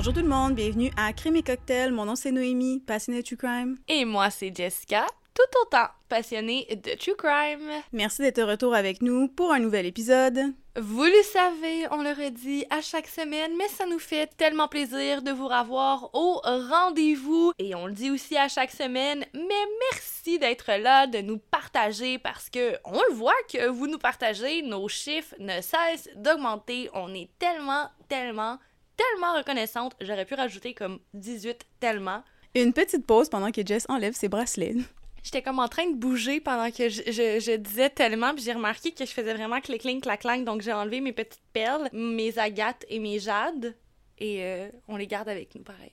[0.00, 1.92] Bonjour tout le monde, bienvenue à Crime et Cocktail.
[1.92, 3.76] Mon nom c'est Noémie, passionnée de True Crime.
[3.86, 7.68] Et moi, c'est Jessica, tout autant passionnée de True Crime.
[7.92, 10.54] Merci d'être de retour avec nous pour un nouvel épisode.
[10.80, 15.20] Vous le savez, on le redit à chaque semaine, mais ça nous fait tellement plaisir
[15.20, 17.52] de vous revoir au rendez-vous.
[17.58, 22.18] Et on le dit aussi à chaque semaine, mais merci d'être là, de nous partager
[22.18, 26.88] parce que on le voit que vous nous partagez, nos chiffres ne cessent d'augmenter.
[26.94, 28.58] On est tellement, tellement,
[29.00, 29.94] tellement reconnaissante.
[30.00, 32.22] J'aurais pu rajouter comme 18 tellement.
[32.54, 34.74] Une petite pause pendant que Jess enlève ses bracelets.
[35.22, 38.54] J'étais comme en train de bouger pendant que je, je, je disais tellement, puis j'ai
[38.54, 42.38] remarqué que je faisais vraiment clic clac clac donc j'ai enlevé mes petites perles, mes
[42.38, 43.76] agates et mes jades,
[44.18, 45.92] et euh, on les garde avec nous pareil.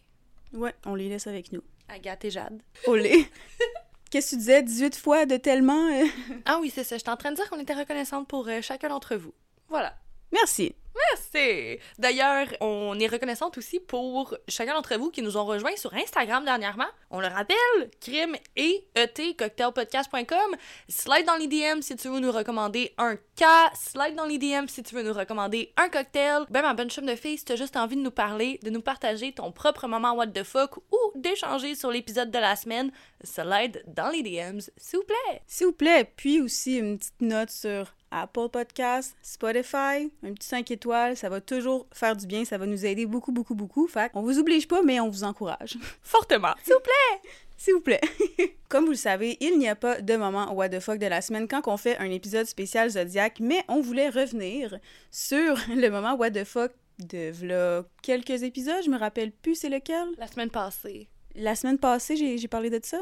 [0.53, 1.61] Ouais, on les laisse avec nous.
[1.89, 2.61] Agathe et jade.
[2.85, 3.27] Olé!
[4.09, 5.87] Qu'est-ce que tu disais 18 fois de tellement?
[5.89, 6.05] euh?
[6.45, 6.97] Ah oui, c'est ça.
[6.97, 9.33] J'étais en train de dire qu'on était reconnaissante pour euh, chacun d'entre vous.
[9.67, 9.93] Voilà.
[10.31, 10.73] Merci.
[11.11, 11.79] Merci!
[11.97, 16.43] D'ailleurs, on est reconnaissante aussi pour chacun d'entre vous qui nous ont rejoints sur Instagram
[16.45, 16.87] dernièrement.
[17.09, 20.55] On le rappelle, crime et et cocktailpodcast.com.
[20.89, 21.47] Slide dans les
[21.81, 23.71] si tu veux nous recommander un cas.
[23.73, 26.43] Slide dans les si tu veux nous recommander un cocktail.
[26.49, 28.81] Ben, ma bonne chum de fille, si t'as juste envie de nous parler, de nous
[28.81, 32.91] partager ton propre moment what the fuck ou d'échanger sur l'épisode de la semaine,
[33.23, 35.41] slide dans les DMs, s'il vous plaît.
[35.47, 40.71] S'il vous plaît, puis aussi une petite note sur Apple Podcast, Spotify, un petit 5
[40.71, 43.87] étoiles, ça va toujours faire du bien, ça va nous aider beaucoup, beaucoup, beaucoup.
[43.87, 45.77] Fait on vous oblige pas, mais on vous encourage.
[46.01, 46.53] Fortement.
[46.63, 47.29] S'il vous plaît!
[47.57, 48.01] S'il vous plaît.
[48.69, 51.21] Comme vous le savez, il n'y a pas de moment what the fuck de la
[51.21, 54.77] semaine quand on fait un épisode spécial Zodiac, mais on voulait revenir
[55.09, 59.69] sur le moment what the fuck de v'là quelques épisodes, je me rappelle plus c'est
[59.69, 60.07] lequel.
[60.17, 63.01] La semaine passée, La semaine passée, j'ai j'ai parlé de ça.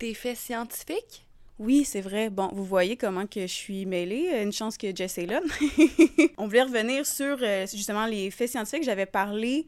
[0.00, 1.27] des faits scientifiques?
[1.58, 2.30] Oui, c'est vrai.
[2.30, 4.40] Bon, vous voyez comment que je suis mêlée.
[4.42, 5.40] Une chance que Jess est là.
[6.38, 8.84] on voulait revenir sur euh, justement les faits scientifiques.
[8.84, 9.66] J'avais parlé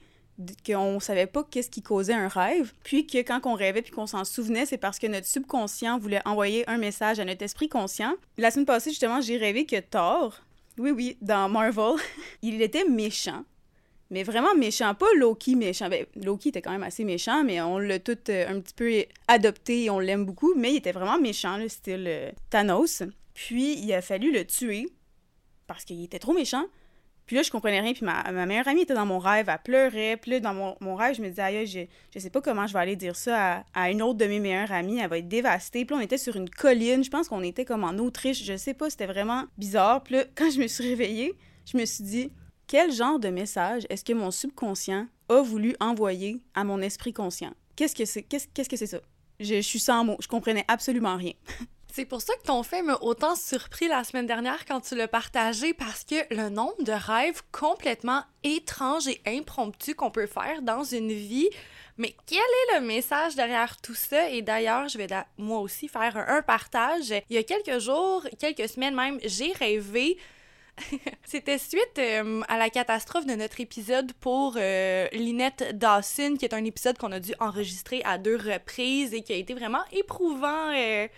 [0.64, 4.06] qu'on savait pas qu'est-ce qui causait un rêve, puis que quand on rêvait puis qu'on
[4.06, 8.14] s'en souvenait, c'est parce que notre subconscient voulait envoyer un message à notre esprit conscient.
[8.38, 10.40] La semaine passée, justement, j'ai rêvé que Thor,
[10.78, 11.96] oui, oui, dans Marvel,
[12.42, 13.44] il était méchant.
[14.10, 15.88] Mais vraiment méchant, pas Loki méchant.
[15.88, 19.04] Ben, Loki était quand même assez méchant, mais on l'a tout euh, un petit peu
[19.28, 20.52] adopté et on l'aime beaucoup.
[20.56, 23.04] Mais il était vraiment méchant, le style euh, Thanos.
[23.34, 24.88] Puis il a fallu le tuer
[25.68, 26.64] parce qu'il était trop méchant.
[27.26, 27.92] Puis là, je comprenais rien.
[27.92, 30.16] Puis ma, ma meilleure amie était dans mon rêve, elle pleurait.
[30.16, 31.82] Puis là, dans mon, mon rêve, je me disais, aïe, je,
[32.12, 34.72] je sais pas comment je vais aller dire ça à, une autre de mes meilleures
[34.72, 34.98] amies.
[34.98, 35.84] Elle va être dévastée.
[35.84, 37.04] Puis on était sur une colline.
[37.04, 38.44] Je pense qu'on était comme en Autriche.
[38.44, 40.02] Je sais pas, c'était vraiment bizarre.
[40.02, 41.32] Puis là, quand je me suis réveillée,
[41.72, 42.32] je me suis dit,
[42.70, 47.52] quel genre de message est-ce que mon subconscient a voulu envoyer à mon esprit conscient?
[47.74, 49.00] Qu'est-ce que c'est qu'est-ce, que c'est ça?
[49.40, 50.16] Je, suis sans mots.
[50.20, 51.32] Je comprenais absolument rien.
[51.92, 55.08] C'est pour ça que ton fait m'a autant surpris la semaine dernière quand tu l'as
[55.08, 60.84] partagé parce que le nombre de rêves complètement étranges et impromptus qu'on peut faire dans
[60.84, 61.48] une vie.
[61.96, 64.30] Mais quel est le message derrière tout ça?
[64.30, 67.12] Et d'ailleurs, je vais moi aussi faire un partage.
[67.28, 70.16] Il y a quelques jours, quelques semaines même, j'ai rêvé.
[71.24, 76.54] C'était suite euh, à la catastrophe de notre épisode pour euh, Lynette Dawson, qui est
[76.54, 80.72] un épisode qu'on a dû enregistrer à deux reprises et qui a été vraiment éprouvant.
[80.74, 81.08] euh,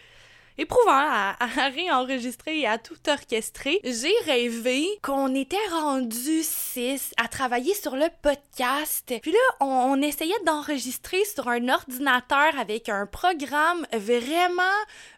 [0.58, 3.80] éprouvant à, à réenregistrer et à tout orchestrer.
[3.84, 9.12] J'ai rêvé qu'on était rendu six à travailler sur le podcast.
[9.22, 14.62] Puis là, on, essayait d'enregistrer sur un ordinateur avec un programme vraiment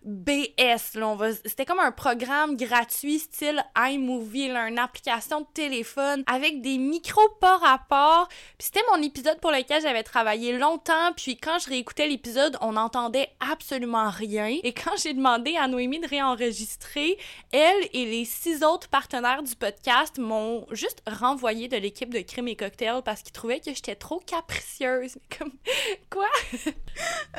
[0.04, 0.98] BS.
[1.44, 7.56] C'était comme un programme gratuit style iMovie, une application de téléphone avec des micros pas
[7.56, 8.28] rapport.
[8.58, 11.12] Puis c'était mon épisode pour lequel j'avais travaillé longtemps.
[11.16, 14.58] Puis quand je réécoutais l'épisode, on n'entendait absolument rien.
[14.62, 17.16] Et quand j'ai à Noémie de réenregistrer,
[17.50, 22.48] elle et les six autres partenaires du podcast m'ont juste renvoyé de l'équipe de Crime
[22.48, 25.16] et Cocktail parce qu'ils trouvaient que j'étais trop capricieuse.
[25.16, 25.52] Mais Comme,
[26.10, 26.28] quoi?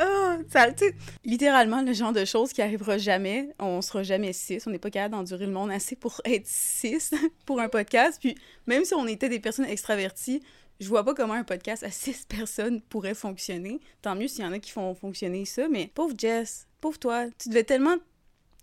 [0.02, 0.68] Oh, ça,
[1.24, 3.50] littéralement le genre de choses qui arrivera jamais.
[3.60, 4.66] On sera jamais six.
[4.66, 7.14] On n'est pas capable d'endurer le monde assez pour être six
[7.46, 8.18] pour un podcast.
[8.20, 8.36] Puis
[8.66, 10.42] même si on était des personnes extraverties,
[10.80, 13.80] je vois pas comment un podcast à six personnes pourrait fonctionner.
[14.02, 15.68] Tant mieux s'il y en a qui font fonctionner ça.
[15.70, 17.96] Mais pauvre Jess, pauvre toi, tu devais tellement.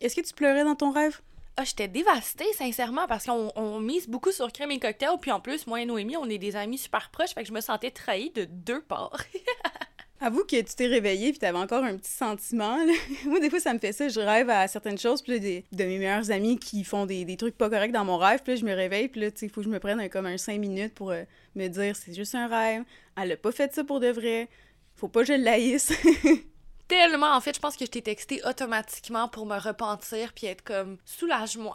[0.01, 1.21] Est-ce que tu pleurais dans ton rêve?
[1.57, 5.41] Ah, j'étais dévastée, sincèrement, parce qu'on on mise beaucoup sur Crème et Cocktail, puis en
[5.41, 7.91] plus, moi et Noémie, on est des amis super proches, fait que je me sentais
[7.91, 9.25] trahie de deux parts.
[10.21, 12.77] Avoue que tu t'es réveillée puis t'avais encore un petit sentiment.
[12.77, 12.93] là.
[13.27, 14.07] Moi, des fois, ça me fait ça.
[14.09, 15.21] Je rêve à certaines choses.
[15.21, 18.05] Puis là, des, de mes meilleurs amis qui font des, des trucs pas corrects dans
[18.05, 18.41] mon rêve.
[18.45, 19.09] Puis là, je me réveille.
[19.09, 20.95] Puis là, tu sais, il faut que je me prenne un, comme un 5 minutes
[20.95, 21.25] pour euh,
[21.57, 22.85] me dire c'est juste un rêve.
[23.21, 24.49] Elle a pas fait ça pour de vrai.
[24.95, 25.93] Faut pas que je l'haïsse.
[26.93, 30.63] Tellement, en fait, je pense que je t'ai texté automatiquement pour me repentir puis être
[30.63, 31.75] comme soulage-moi.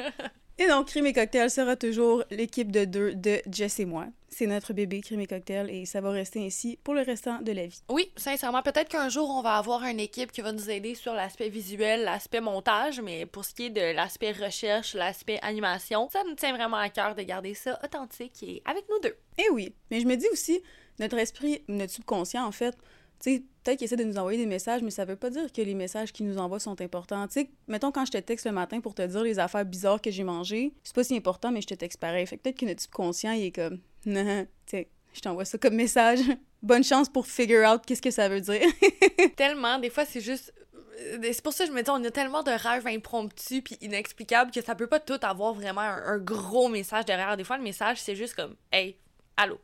[0.58, 4.06] Et donc, Crime et Cocktail sera toujours l'équipe de deux de Jess et moi.
[4.30, 7.52] C'est notre bébé Crime et Cocktail et ça va rester ainsi pour le restant de
[7.52, 7.82] la vie.
[7.90, 11.12] Oui, sincèrement, peut-être qu'un jour on va avoir une équipe qui va nous aider sur
[11.12, 16.22] l'aspect visuel, l'aspect montage, mais pour ce qui est de l'aspect recherche, l'aspect animation, ça
[16.26, 19.16] nous tient vraiment à cœur de garder ça authentique et avec nous deux.
[19.36, 20.62] Et oui, mais je me dis aussi,
[21.00, 22.74] notre esprit, notre subconscient en fait,
[23.20, 25.52] tu sais, peut-être qu'ils essaient de nous envoyer des messages, mais ça veut pas dire
[25.52, 27.26] que les messages qu'ils nous envoient sont importants.
[27.26, 30.00] Tu sais, mettons quand je te texte le matin pour te dire les affaires bizarres
[30.00, 32.26] que j'ai mangées, c'est pas si important, mais je te texte pareil.
[32.26, 35.58] Fait que peut-être que notre subconscient, il est comme, non, tu sais, je t'envoie ça
[35.58, 36.20] comme message.
[36.62, 38.62] Bonne chance pour figure out qu'est-ce que ça veut dire.
[39.36, 40.52] tellement, des fois, c'est juste.
[41.00, 43.76] Euh, C'est pour ça que je me dis, on a tellement de rêves impromptus puis
[43.82, 47.36] inexplicables que ça peut pas tout avoir vraiment un, un gros message derrière.
[47.36, 48.96] Des fois, le message, c'est juste comme, hey,
[49.36, 49.58] allô?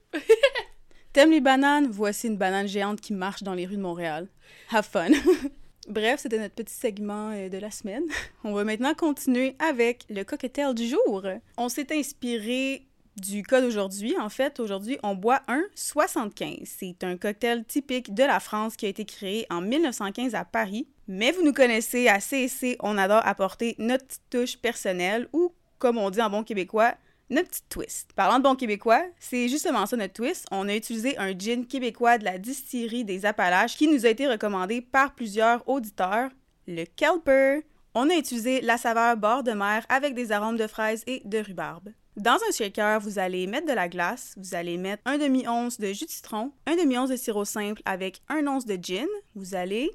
[1.13, 1.89] T'aimes les bananes?
[1.91, 4.29] Voici une banane géante qui marche dans les rues de Montréal.
[4.71, 5.09] Have fun!
[5.89, 8.05] Bref, c'était notre petit segment euh, de la semaine.
[8.45, 11.27] On va maintenant continuer avec le cocktail du jour.
[11.57, 12.87] On s'est inspiré
[13.17, 14.15] du cas d'aujourd'hui.
[14.21, 16.59] En fait, aujourd'hui, on boit un 75.
[16.65, 20.87] C'est un cocktail typique de la France qui a été créé en 1915 à Paris.
[21.09, 26.11] Mais vous nous connaissez à CSC, on adore apporter notre touche personnelle ou, comme on
[26.11, 26.95] dit en bon québécois,
[27.31, 28.13] notre petite twist.
[28.15, 30.47] Parlant de bon québécois, c'est justement ça notre twist.
[30.51, 34.27] On a utilisé un gin québécois de la distillerie des Appalaches qui nous a été
[34.27, 36.31] recommandé par plusieurs auditeurs,
[36.67, 37.61] le Kelper.
[37.95, 41.39] On a utilisé la saveur bord de mer avec des arômes de fraises et de
[41.39, 41.91] rhubarbe.
[42.17, 45.93] Dans un shaker, vous allez mettre de la glace, vous allez mettre un demi-once de
[45.93, 49.91] jus de citron, un demi-once de sirop simple avec un once de gin, vous allez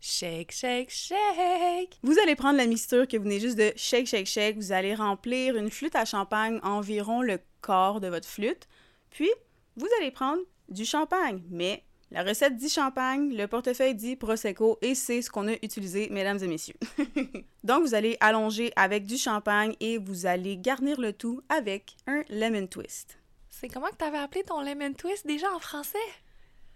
[0.00, 1.98] Shake, shake, shake.
[2.02, 4.56] Vous allez prendre la mixture que vous venez juste de shake, shake, shake.
[4.56, 8.66] Vous allez remplir une flûte à champagne environ le quart de votre flûte.
[9.10, 9.30] Puis,
[9.76, 11.42] vous allez prendre du champagne.
[11.50, 16.08] Mais la recette dit champagne, le portefeuille dit prosecco et c'est ce qu'on a utilisé,
[16.10, 16.76] mesdames et messieurs.
[17.64, 22.24] Donc, vous allez allonger avec du champagne et vous allez garnir le tout avec un
[22.30, 23.18] lemon twist.
[23.50, 25.98] C'est comment que t'avais appelé ton lemon twist déjà en français?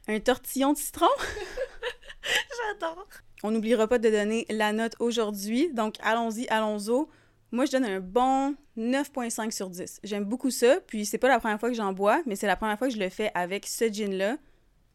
[0.08, 1.08] Un tortillon de citron?
[2.80, 3.06] J'adore.
[3.42, 5.72] On n'oubliera pas de donner la note aujourd'hui.
[5.72, 7.06] Donc, allons-y, allons-y.
[7.52, 10.00] Moi, je donne un bon 9.5 sur 10.
[10.02, 10.80] J'aime beaucoup ça.
[10.86, 12.94] Puis, c'est pas la première fois que j'en bois, mais c'est la première fois que
[12.94, 14.38] je le fais avec ce gin-là.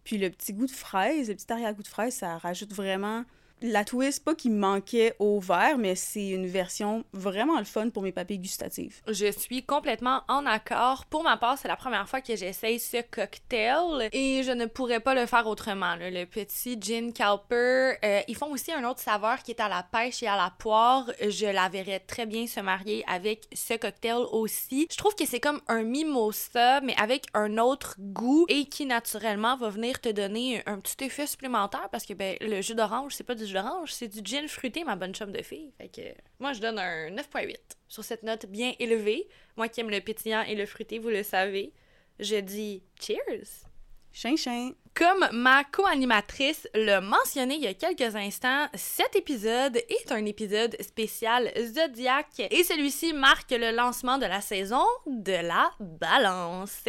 [0.03, 3.23] Puis, le petit goût de fraise, le petit arrière-goût de fraise, ça rajoute vraiment
[3.61, 8.03] la twist, pas qui manquait au verre, mais c'est une version vraiment le fun pour
[8.03, 9.01] mes papilles gustatives.
[9.07, 11.05] Je suis complètement en accord.
[11.05, 14.99] Pour ma part, c'est la première fois que j'essaye ce cocktail et je ne pourrais
[14.99, 15.95] pas le faire autrement.
[15.99, 17.97] Le petit gin Calper.
[18.03, 20.51] Euh, ils font aussi un autre saveur qui est à la pêche et à la
[20.57, 21.11] poire.
[21.21, 24.87] Je la verrais très bien se marier avec ce cocktail aussi.
[24.91, 29.57] Je trouve que c'est comme un mimosa, mais avec un autre goût et qui naturellement
[29.57, 33.23] va venir te donner un petit effet supplémentaire parce que ben, le jus d'orange, c'est
[33.23, 33.48] pas du
[33.87, 35.71] c'est du gin fruité, ma bonne chum de fille.
[35.77, 36.01] Fait que
[36.39, 37.55] moi, je donne un 9.8
[37.87, 39.27] sur cette note bien élevée.
[39.57, 41.73] Moi qui aime le pétillant et le fruité, vous le savez,
[42.19, 43.65] je dis cheers!
[44.11, 44.73] Chin chin!
[44.99, 50.75] Comme ma co-animatrice l'a mentionné il y a quelques instants, cet épisode est un épisode
[50.81, 56.83] spécial Zodiac et celui-ci marque le lancement de la saison de la balance.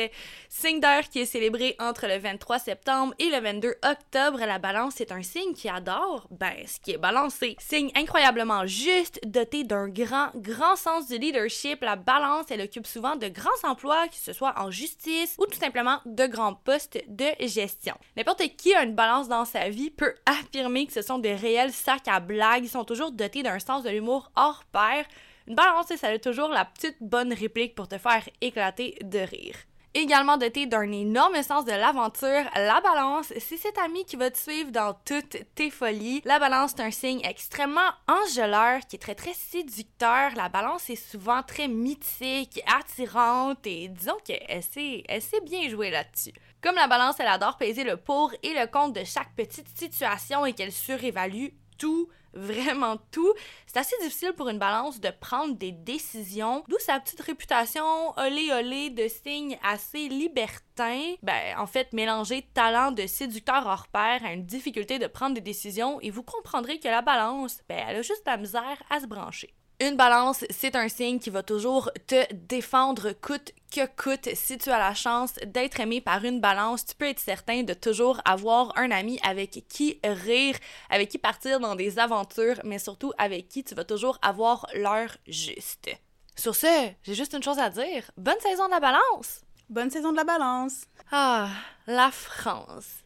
[0.48, 5.00] Signe d'heure qui est célébré entre le 23 septembre et le 22 octobre, la balance
[5.00, 7.54] est un signe qui adore, ben, ce qui est balancé.
[7.60, 13.14] Signe incroyablement juste, doté d'un grand, grand sens du leadership, la balance, elle occupe souvent
[13.14, 17.28] de grands emplois, que ce soit en justice ou tout simplement de grands postes de
[17.46, 17.94] gestion.
[18.16, 21.72] N'importe qui a une balance dans sa vie peut affirmer que ce sont des réels
[21.72, 22.64] sacs à blagues.
[22.64, 25.04] Ils sont toujours dotés d'un sens de l'humour hors pair.
[25.46, 29.56] Une balance, ça a toujours la petite bonne réplique pour te faire éclater de rire.
[29.92, 34.38] Également doté d'un énorme sens de l'aventure, la balance, c'est cet ami qui va te
[34.38, 36.22] suivre dans toutes tes folies.
[36.24, 40.30] La balance, c'est un signe extrêmement enjôleur qui est très très séducteur.
[40.36, 45.90] La balance est souvent très mythique, attirante et disons qu'elle sait, elle sait bien jouer
[45.90, 46.34] là-dessus.
[46.62, 50.44] Comme la balance, elle adore peser le pour et le contre de chaque petite situation
[50.44, 51.48] et qu'elle surévalue
[51.78, 53.32] tout, vraiment tout,
[53.66, 58.52] c'est assez difficile pour une balance de prendre des décisions, d'où sa petite réputation olé
[58.52, 61.14] olé de signe assez libertin.
[61.22, 65.40] Ben, en fait, mélanger talent de séducteur hors pair à une difficulté de prendre des
[65.40, 69.06] décisions et vous comprendrez que la balance, ben, elle a juste la misère à se
[69.06, 69.54] brancher.
[69.82, 74.28] Une balance, c'est un signe qui va toujours te défendre coûte que coûte.
[74.34, 77.72] Si tu as la chance d'être aimé par une balance, tu peux être certain de
[77.72, 80.56] toujours avoir un ami avec qui rire,
[80.90, 85.16] avec qui partir dans des aventures, mais surtout avec qui tu vas toujours avoir l'heure
[85.26, 85.88] juste.
[86.36, 88.10] Sur ce, j'ai juste une chose à dire.
[88.18, 89.40] Bonne saison de la balance!
[89.70, 90.82] Bonne saison de la balance!
[91.10, 91.48] Ah,
[91.86, 92.98] la France.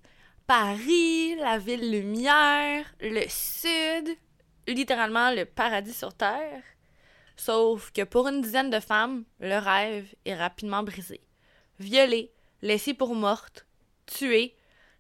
[0.48, 4.16] Paris, la ville lumière, le sud,
[4.66, 6.62] littéralement le paradis sur terre.
[7.36, 11.20] Sauf que pour une dizaine de femmes, le rêve est rapidement brisé.
[11.78, 13.66] Violées, laissées pour mortes,
[14.06, 14.56] tuées,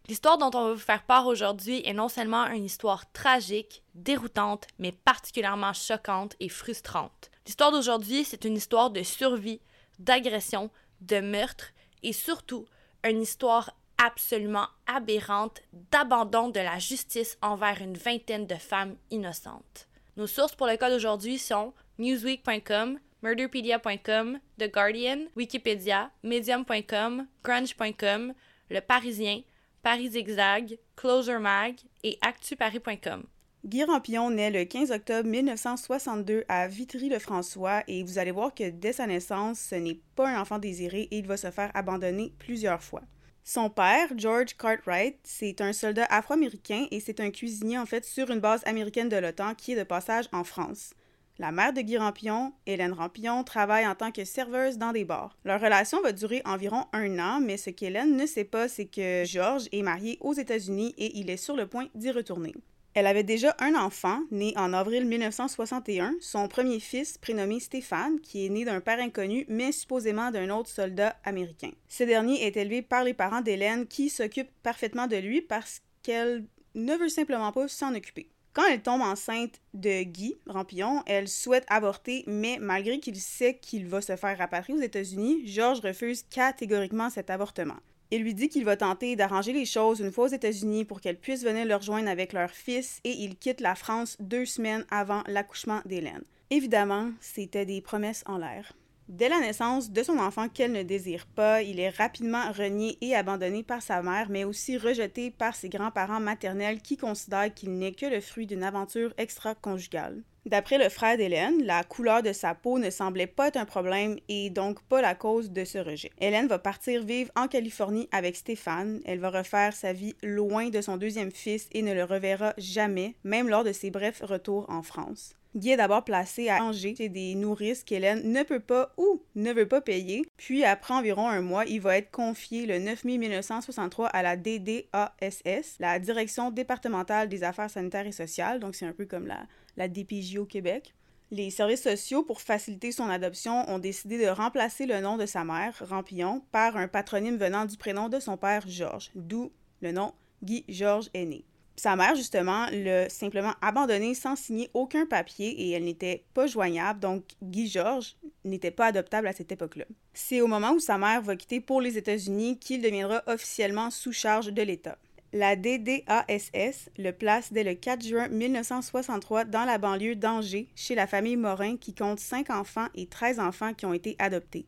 [0.08, 4.66] l'histoire dont on va vous faire part aujourd'hui est non seulement une histoire tragique, déroutante,
[4.78, 7.30] mais particulièrement choquante et frustrante.
[7.46, 9.60] L'histoire d'aujourd'hui, c'est une histoire de survie,
[9.98, 11.70] d'agression, de meurtre
[12.02, 12.66] et surtout
[13.04, 19.88] une histoire absolument aberrante d'abandon de la justice envers une vingtaine de femmes innocentes.
[20.16, 28.34] Nos sources pour le cas d'aujourd'hui sont newsweek.com, murderpedia.com, The Guardian, Wikipédia, medium.com, grunge.com,
[28.70, 29.42] Le Parisien,
[29.82, 33.24] Paris Zigzag, Closer Mag et actuparis.com.
[33.64, 38.92] Guy Rampillon naît le 15 octobre 1962 à Vitry-le-François et vous allez voir que dès
[38.92, 42.82] sa naissance, ce n'est pas un enfant désiré et il va se faire abandonner plusieurs
[42.82, 43.00] fois.
[43.46, 48.30] Son père, George Cartwright, c'est un soldat afro-américain et c'est un cuisinier en fait sur
[48.30, 50.94] une base américaine de l'OTAN qui est de passage en France.
[51.38, 55.36] La mère de Guy Rampillon, Hélène Rampillon, travaille en tant que serveuse dans des bars.
[55.44, 59.24] Leur relation va durer environ un an, mais ce qu'Hélène ne sait pas, c'est que
[59.26, 62.54] George est marié aux États-Unis et il est sur le point d'y retourner.
[62.94, 68.46] Elle avait déjà un enfant, né en avril 1961, son premier fils, prénommé Stéphane, qui
[68.46, 71.72] est né d'un père inconnu, mais supposément d'un autre soldat américain.
[71.88, 76.44] Ce dernier est élevé par les parents d'Hélène, qui s'occupent parfaitement de lui parce qu'elle
[76.76, 78.28] ne veut simplement pas s'en occuper.
[78.52, 83.88] Quand elle tombe enceinte de Guy Rampillon, elle souhaite avorter, mais malgré qu'il sait qu'il
[83.88, 87.80] va se faire rapatrier aux États-Unis, Georges refuse catégoriquement cet avortement.
[88.14, 91.18] Il lui dit qu'il va tenter d'arranger les choses une fois aux États-Unis pour qu'elle
[91.18, 95.24] puisse venir le rejoindre avec leur fils et il quitte la France deux semaines avant
[95.26, 96.22] l'accouchement d'Hélène.
[96.48, 98.72] Évidemment, c'était des promesses en l'air.
[99.08, 103.16] Dès la naissance de son enfant qu'elle ne désire pas, il est rapidement renié et
[103.16, 107.94] abandonné par sa mère, mais aussi rejeté par ses grands-parents maternels qui considèrent qu'il n'est
[107.94, 110.22] que le fruit d'une aventure extra-conjugale.
[110.46, 114.16] D'après le frère d'Hélène, la couleur de sa peau ne semblait pas être un problème
[114.28, 116.10] et donc pas la cause de ce rejet.
[116.20, 119.00] Hélène va partir vivre en Californie avec Stéphane.
[119.06, 123.14] Elle va refaire sa vie loin de son deuxième fils et ne le reverra jamais,
[123.24, 125.34] même lors de ses brefs retours en France.
[125.56, 129.52] Guy est d'abord placé à Angers chez des nourrices qu'Hélène ne peut pas ou ne
[129.52, 130.26] veut pas payer.
[130.36, 134.36] Puis, après environ un mois, il va être confié le 9 mai 1963 à la
[134.36, 138.58] DDASS, la Direction départementale des affaires sanitaires et sociales.
[138.58, 140.94] Donc, c'est un peu comme la, la DPJ au Québec.
[141.30, 145.44] Les services sociaux, pour faciliter son adoption, ont décidé de remplacer le nom de sa
[145.44, 149.50] mère, Rampillon, par un patronyme venant du prénom de son père, Georges, d'où
[149.80, 150.12] le nom
[150.42, 151.44] Guy Georges est né.
[151.76, 157.00] Sa mère, justement, l'a simplement abandonnée sans signer aucun papier et elle n'était pas joignable,
[157.00, 159.86] donc Guy Georges n'était pas adoptable à cette époque-là.
[160.12, 164.12] C'est au moment où sa mère va quitter pour les États-Unis qu'il deviendra officiellement sous
[164.12, 164.98] charge de l'État.
[165.36, 171.08] La DDASS le place dès le 4 juin 1963 dans la banlieue d'Angers, chez la
[171.08, 174.64] famille Morin qui compte 5 enfants et 13 enfants qui ont été adoptés.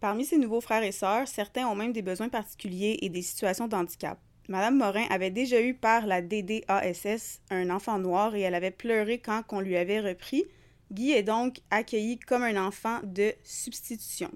[0.00, 3.68] Parmi ses nouveaux frères et sœurs, certains ont même des besoins particuliers et des situations
[3.68, 4.18] d'handicap.
[4.48, 9.18] Madame Morin avait déjà eu par la DDASS un enfant noir et elle avait pleuré
[9.18, 10.46] quand on lui avait repris.
[10.90, 14.30] Guy est donc accueilli comme un enfant de substitution.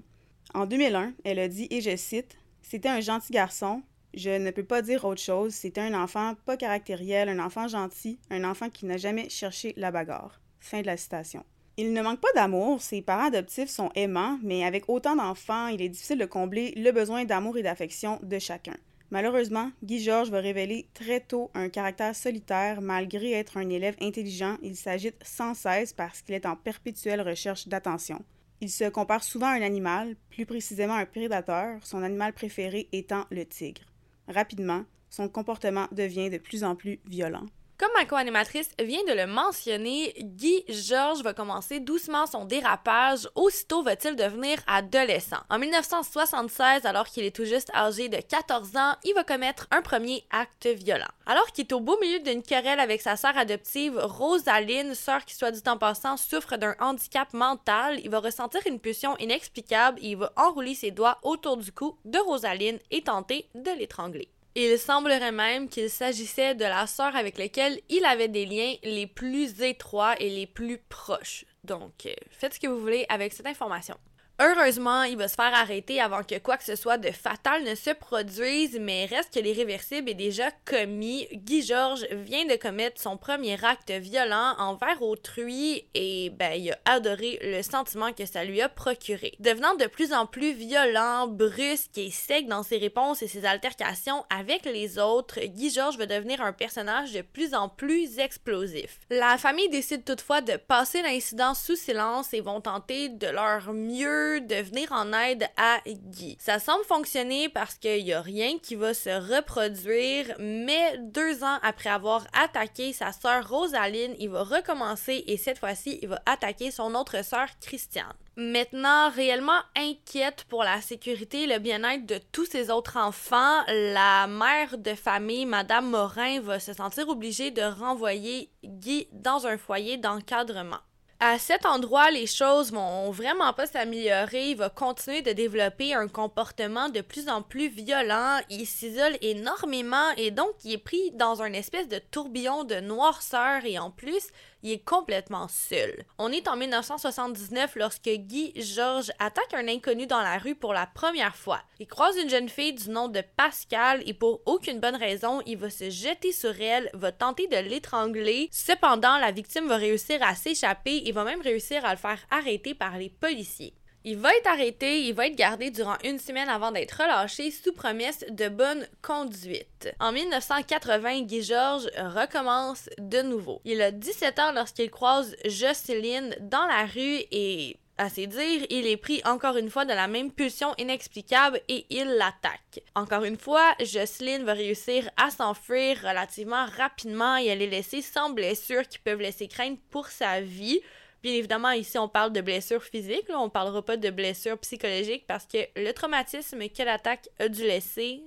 [0.53, 3.81] En 2001, elle a dit, et je cite, C'était un gentil garçon,
[4.13, 8.19] je ne peux pas dire autre chose, c'était un enfant pas caractériel, un enfant gentil,
[8.29, 10.41] un enfant qui n'a jamais cherché la bagarre.
[10.59, 11.43] Fin de la citation.
[11.77, 15.81] Il ne manque pas d'amour, ses parents adoptifs sont aimants, mais avec autant d'enfants, il
[15.81, 18.75] est difficile de combler le besoin d'amour et d'affection de chacun.
[19.09, 22.81] Malheureusement, Guy Georges va révéler très tôt un caractère solitaire.
[22.81, 27.67] Malgré être un élève intelligent, il s'agite sans cesse parce qu'il est en perpétuelle recherche
[27.67, 28.25] d'attention.
[28.59, 33.25] Il se compare souvent à un animal, plus précisément un prédateur, son animal préféré étant
[33.29, 33.83] le tigre.
[34.27, 37.45] Rapidement, son comportement devient de plus en plus violent.
[37.79, 43.29] Comme ma co-animatrice vient de le mentionner, Guy Georges va commencer doucement son dérapage.
[43.35, 45.37] Aussitôt va-t-il devenir adolescent.
[45.51, 49.83] En 1976, alors qu'il est tout juste âgé de 14 ans, il va commettre un
[49.83, 51.05] premier acte violent.
[51.27, 55.35] Alors qu'il est au beau milieu d'une querelle avec sa sœur adoptive, Rosaline, sœur qui
[55.35, 60.09] soit dit en passant souffre d'un handicap mental, il va ressentir une pulsion inexplicable et
[60.09, 64.29] il va enrouler ses doigts autour du cou de Rosaline et tenter de l'étrangler.
[64.59, 69.05] Il semblerait même qu'il s'agissait de la sœur avec laquelle il avait des liens les
[69.05, 71.45] plus étroits et les plus proches.
[71.63, 73.95] Donc, euh, faites ce que vous voulez avec cette information.
[74.39, 77.73] Heureusement, il va se faire arrêter avant que quoi que ce soit de fatal ne
[77.73, 81.27] se produise, mais reste que l'irréversible est déjà commis.
[81.31, 86.77] Guy Georges vient de commettre son premier acte violent envers autrui et ben il a
[86.85, 89.33] adoré le sentiment que ça lui a procuré.
[89.39, 94.23] Devenant de plus en plus violent, brusque et sec dans ses réponses et ses altercations
[94.29, 98.99] avec les autres, Guy Georges va devenir un personnage de plus en plus explosif.
[99.09, 104.26] La famille décide toutefois de passer l'incident sous silence et vont tenter de leur mieux
[104.35, 106.37] de venir en aide à Guy.
[106.39, 111.57] Ça semble fonctionner parce qu'il n'y a rien qui va se reproduire, mais deux ans
[111.63, 116.71] après avoir attaqué sa sœur Rosaline, il va recommencer et cette fois-ci, il va attaquer
[116.71, 118.13] son autre sœur Christiane.
[118.35, 124.27] Maintenant, réellement inquiète pour la sécurité et le bien-être de tous ses autres enfants, la
[124.27, 129.97] mère de famille, Madame Morin, va se sentir obligée de renvoyer Guy dans un foyer
[129.97, 130.77] d'encadrement.
[131.19, 134.51] À cet endroit, les choses vont vraiment pas s'améliorer.
[134.51, 138.39] Il va continuer de développer un comportement de plus en plus violent.
[138.51, 143.65] Il s'isole énormément et donc il est pris dans un espèce de tourbillon de noirceur
[143.65, 144.27] et en plus,
[144.67, 146.03] il est complètement seul.
[146.17, 150.85] On est en 1979 lorsque Guy Georges attaque un inconnu dans la rue pour la
[150.85, 151.61] première fois.
[151.79, 155.57] Il croise une jeune fille du nom de Pascal et pour aucune bonne raison, il
[155.57, 158.49] va se jeter sur elle, va tenter de l'étrangler.
[158.51, 162.75] Cependant, la victime va réussir à s'échapper et va même réussir à le faire arrêter
[162.75, 163.73] par les policiers.
[164.09, 167.73] Il va être arrêté, il va être gardé durant une semaine avant d'être relâché sous
[167.73, 169.93] promesse de bonne conduite.
[169.99, 173.59] En 1980, Guy Georges recommence de nouveau.
[173.65, 178.87] Il a 17 ans lorsqu'il croise Jocelyne dans la rue et à ses dires, il
[178.87, 182.81] est pris encore une fois de la même pulsion inexplicable et il l'attaque.
[182.95, 188.29] Encore une fois, Jocelyne va réussir à s'enfuir relativement rapidement et elle est laissée sans
[188.29, 190.79] blessures qui peuvent laisser craindre pour sa vie.
[191.23, 195.25] Bien évidemment, ici, on parle de blessures physiques, là, on parlera pas de blessures psychologiques
[195.27, 198.23] parce que le traumatisme que l'attaque a dû laisser.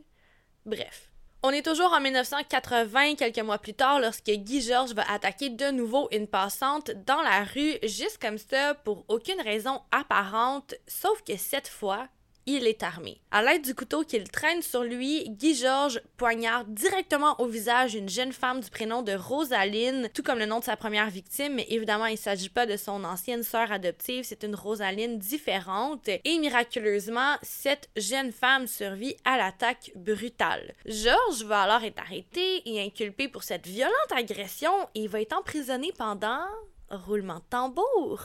[0.67, 1.11] Bref.
[1.43, 5.71] On est toujours en 1980, quelques mois plus tard, lorsque Guy Georges va attaquer de
[5.71, 11.39] nouveau une passante dans la rue, juste comme ça, pour aucune raison apparente, sauf que
[11.39, 12.09] cette fois,
[12.47, 13.21] il est armé.
[13.31, 18.09] À l'aide du couteau qu'il traîne sur lui, Guy Georges poignarde directement au visage une
[18.09, 21.67] jeune femme du prénom de Rosaline, tout comme le nom de sa première victime, mais
[21.69, 27.37] évidemment il s'agit pas de son ancienne sœur adoptive, c'est une Rosaline différente et miraculeusement,
[27.43, 30.75] cette jeune femme survit à l'attaque brutale.
[30.87, 35.93] Georges va alors être arrêté et inculpé pour cette violente agression et va être emprisonné
[35.97, 36.45] pendant
[36.91, 38.23] roulement de tambour.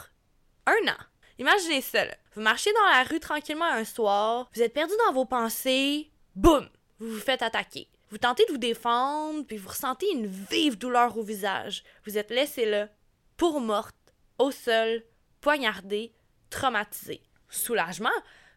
[0.66, 0.98] Un an.
[1.38, 5.26] Imaginez ça, Vous marchez dans la rue tranquillement un soir, vous êtes perdu dans vos
[5.26, 6.70] pensées, boum!
[7.00, 7.90] Vous vous faites attaquer.
[8.10, 11.84] Vous tentez de vous défendre, puis vous ressentez une vive douleur au visage.
[12.06, 12.88] Vous êtes laissé là,
[13.36, 13.96] pour morte,
[14.40, 15.04] au sol,
[15.42, 16.14] poignardé,
[16.50, 17.22] traumatisé.
[17.50, 18.10] Soulagement,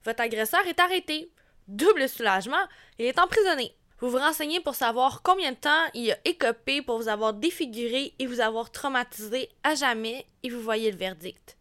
[0.05, 1.33] votre agresseur est arrêté.
[1.67, 2.65] Double soulagement,
[2.99, 3.75] il est emprisonné.
[3.99, 8.15] Vous vous renseignez pour savoir combien de temps il a écopé pour vous avoir défiguré
[8.21, 11.58] et vous avoir traumatisé à jamais et vous voyez le verdict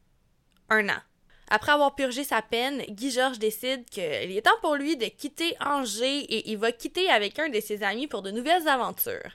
[0.70, 1.02] un an.
[1.50, 5.56] Après avoir purgé sa peine, Guy Georges décide qu'il est temps pour lui de quitter
[5.62, 9.32] Angers et il va quitter avec un de ses amis pour de nouvelles aventures.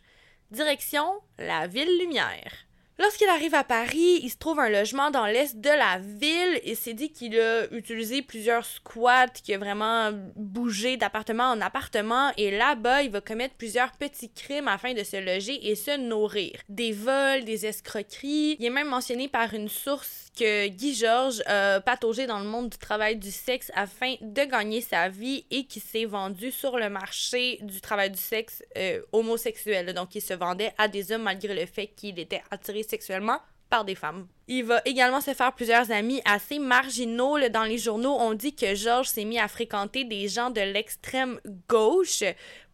[0.50, 2.66] Direction la ville lumière.
[2.98, 6.74] Lorsqu'il arrive à Paris, il se trouve un logement dans l'est de la ville et
[6.74, 12.50] s'est dit qu'il a utilisé plusieurs squats, qu'il a vraiment bougé d'appartement en appartement et
[12.50, 16.60] là-bas, il va commettre plusieurs petits crimes afin de se loger et se nourrir.
[16.68, 18.56] Des vols, des escroqueries.
[18.60, 22.70] Il est même mentionné par une source que Guy Georges a pataugé dans le monde
[22.70, 26.88] du travail du sexe afin de gagner sa vie et qui s'est vendu sur le
[26.88, 29.92] marché du travail du sexe euh, homosexuel.
[29.94, 33.40] Donc, il se vendait à des hommes malgré le fait qu'il était attiré sexuellement
[33.72, 34.26] par des femmes.
[34.48, 37.38] Il va également se faire plusieurs amis assez marginaux.
[37.48, 41.40] Dans les journaux, on dit que Georges s'est mis à fréquenter des gens de l'extrême
[41.68, 42.22] gauche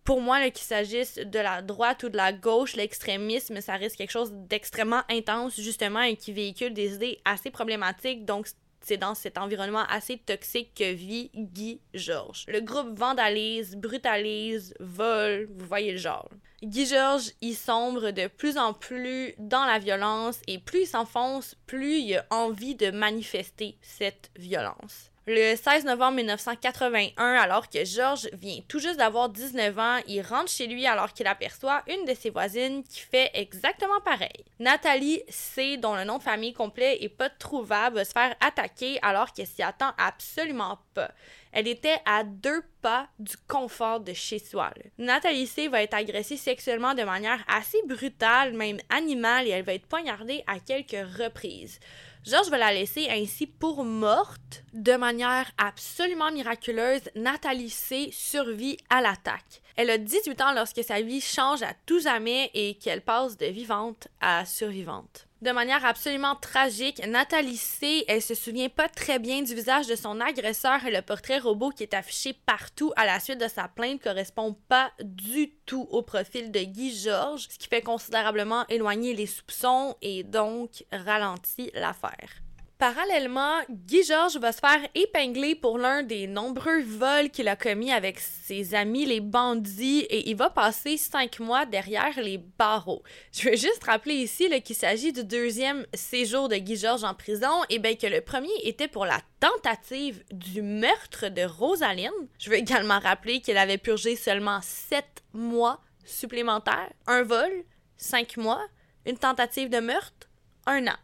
[0.09, 4.11] pour moi, qu'il s'agisse de la droite ou de la gauche, l'extrémisme, ça reste quelque
[4.11, 8.25] chose d'extrêmement intense, justement, et qui véhicule des idées assez problématiques.
[8.25, 8.47] Donc,
[8.81, 12.47] c'est dans cet environnement assez toxique que vit Guy Georges.
[12.49, 16.31] Le groupe vandalise, brutalise, vole, vous voyez le genre.
[16.63, 21.55] Guy Georges, il sombre de plus en plus dans la violence et plus il s'enfonce,
[21.67, 25.08] plus il a envie de manifester cette violence.
[25.31, 30.51] Le 16 novembre 1981, alors que Georges vient tout juste d'avoir 19 ans, il rentre
[30.51, 34.47] chez lui alors qu'il aperçoit une de ses voisines qui fait exactement pareil.
[34.59, 38.99] Nathalie C, dont le nom de famille complet est pas trouvable, va se faire attaquer
[39.03, 41.11] alors qu'elle s'y attend absolument pas.
[41.53, 44.71] Elle était à deux pas du confort de chez soi.
[44.97, 49.75] Nathalie C va être agressée sexuellement de manière assez brutale, même animale, et elle va
[49.75, 51.81] être poignardée à quelques reprises.
[52.29, 54.63] Georges va la laisser ainsi pour morte.
[54.75, 59.63] De manière absolument miraculeuse, Nathalie C survit à l'attaque.
[59.79, 63.47] Elle a 18 ans lorsque sa vie change à tout jamais et qu'elle passe de
[63.47, 65.29] vivante à survivante.
[65.41, 69.95] De manière absolument tragique, Nathalie C, elle se souvient pas très bien du visage de
[69.95, 73.69] son agresseur et le portrait robot qui est affiché partout à la suite de sa
[73.69, 79.15] plainte correspond pas du tout au profil de Guy Georges, ce qui fait considérablement éloigner
[79.15, 82.43] les soupçons et donc ralentit l'affaire.
[82.79, 87.91] Parallèlement, Guy Georges va se faire épingler pour l'un des nombreux vols qu'il a commis
[87.91, 93.03] avec ses amis les bandits et il va passer cinq mois derrière les barreaux.
[93.33, 97.65] Je veux juste rappeler ici qu'il s'agit du deuxième séjour de Guy Georges en prison
[97.69, 102.13] et bien que le premier était pour la tentative du meurtre de Rosaline.
[102.39, 107.51] Je veux également rappeler qu'il avait purgé seulement sept mois supplémentaires, un vol,
[107.97, 108.63] cinq mois,
[109.05, 110.29] une tentative de meurtre,
[110.65, 110.97] un an.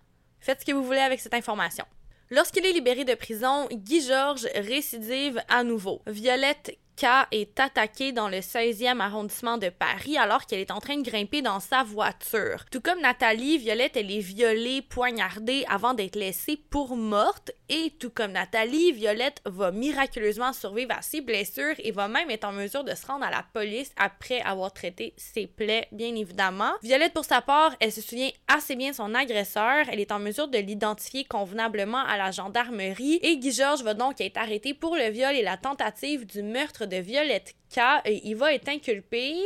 [0.45, 1.87] Faites ce que vous voulez avec cette information.
[2.29, 6.03] Lorsqu'il est libéré de prison, Guy Georges récidive à nouveau.
[6.07, 10.97] Violette K est attaquée dans le 16e arrondissement de Paris alors qu'elle est en train
[10.97, 12.65] de grimper dans sa voiture.
[12.71, 17.51] Tout comme Nathalie, Violette, elle est violée, poignardée avant d'être laissée pour morte.
[17.69, 22.45] Et tout comme Nathalie, Violette va miraculeusement survivre à ses blessures et va même être
[22.45, 26.75] en mesure de se rendre à la police après avoir traité ses plaies, bien évidemment.
[26.83, 29.87] Violette, pour sa part, elle se souvient assez bien de son agresseur.
[29.91, 33.19] Elle est en mesure de l'identifier convenablement à la gendarmerie.
[33.23, 36.84] Et Guy Georges va donc être arrêté pour le viol et la tentative du meurtre
[36.87, 37.81] de Violette K.
[38.05, 39.37] Et il va être inculpé.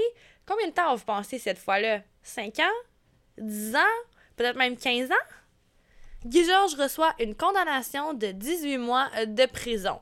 [0.46, 2.02] Combien de temps vous pensez cette fois-là?
[2.22, 2.78] 5 ans?
[3.38, 3.96] 10 ans?
[4.36, 5.26] Peut-être même 15 ans?
[6.24, 10.00] Guy Georges reçoit une condamnation de 18 mois de prison.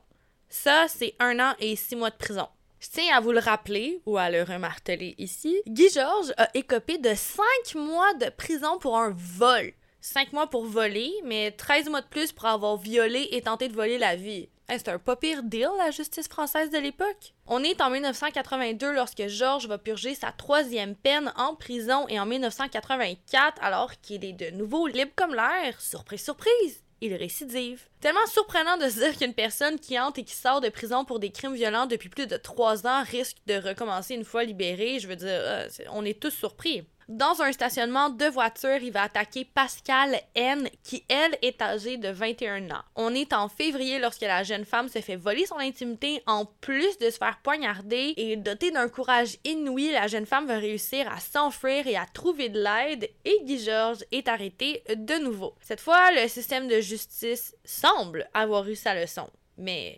[0.49, 2.49] Ça, c'est un an et six mois de prison.
[2.81, 5.61] Je tiens à vous le rappeler ou à le remarteler ici.
[5.67, 7.45] Guy Georges a écopé de 5
[7.75, 9.73] mois de prison pour un vol.
[10.01, 13.75] 5 mois pour voler, mais 13 mois de plus pour avoir violé et tenté de
[13.75, 14.49] voler la vie.
[14.69, 17.35] C'est un pas pire deal, la justice française de l'époque.
[17.47, 22.27] On est en 1982 lorsque Georges va purger sa troisième peine en prison et en
[22.27, 27.83] 1984, alors qu'il est de nouveau libre comme l'air, surprise, surprise, il récidive.
[28.01, 31.19] Tellement surprenant de se dire qu'une personne qui entre et qui sort de prison pour
[31.19, 34.99] des crimes violents depuis plus de trois ans risque de recommencer une fois libéré.
[34.99, 36.87] Je veux dire, euh, on est tous surpris.
[37.09, 42.09] Dans un stationnement de voiture, il va attaquer Pascal N, qui elle est âgée de
[42.09, 42.83] 21 ans.
[42.97, 46.99] On est en février lorsque la jeune femme se fait voler son intimité en plus
[46.99, 51.21] de se faire poignarder et dotée d'un courage inouï, la jeune femme va réussir à
[51.21, 55.55] s'enfuir et à trouver de l'aide et Guy Georges est arrêté de nouveau.
[55.61, 59.31] Cette fois, le système de justice semble avoir eu sa leçon.
[59.59, 59.97] Mais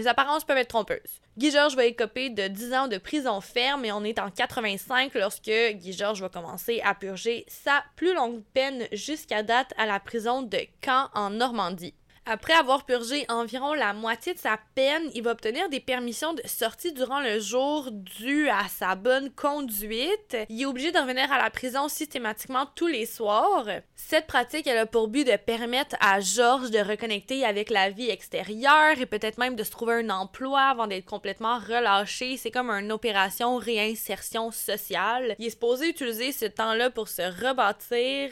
[0.00, 1.20] les apparences peuvent être trompeuses.
[1.36, 5.12] Guy Georges va écoper de 10 ans de prison ferme et on est en 85
[5.14, 10.00] lorsque Guy Georges va commencer à purger sa plus longue peine jusqu'à date à la
[10.00, 11.92] prison de Caen en Normandie.
[12.26, 16.42] Après avoir purgé environ la moitié de sa peine, il va obtenir des permissions de
[16.46, 20.36] sortie durant le jour dû à sa bonne conduite.
[20.48, 23.66] Il est obligé de revenir à la prison systématiquement tous les soirs.
[23.96, 28.10] Cette pratique, elle a pour but de permettre à Georges de reconnecter avec la vie
[28.10, 32.36] extérieure et peut-être même de se trouver un emploi avant d'être complètement relâché.
[32.36, 35.34] C'est comme une opération réinsertion sociale.
[35.38, 38.30] Il est supposé utiliser ce temps-là pour se rebâtir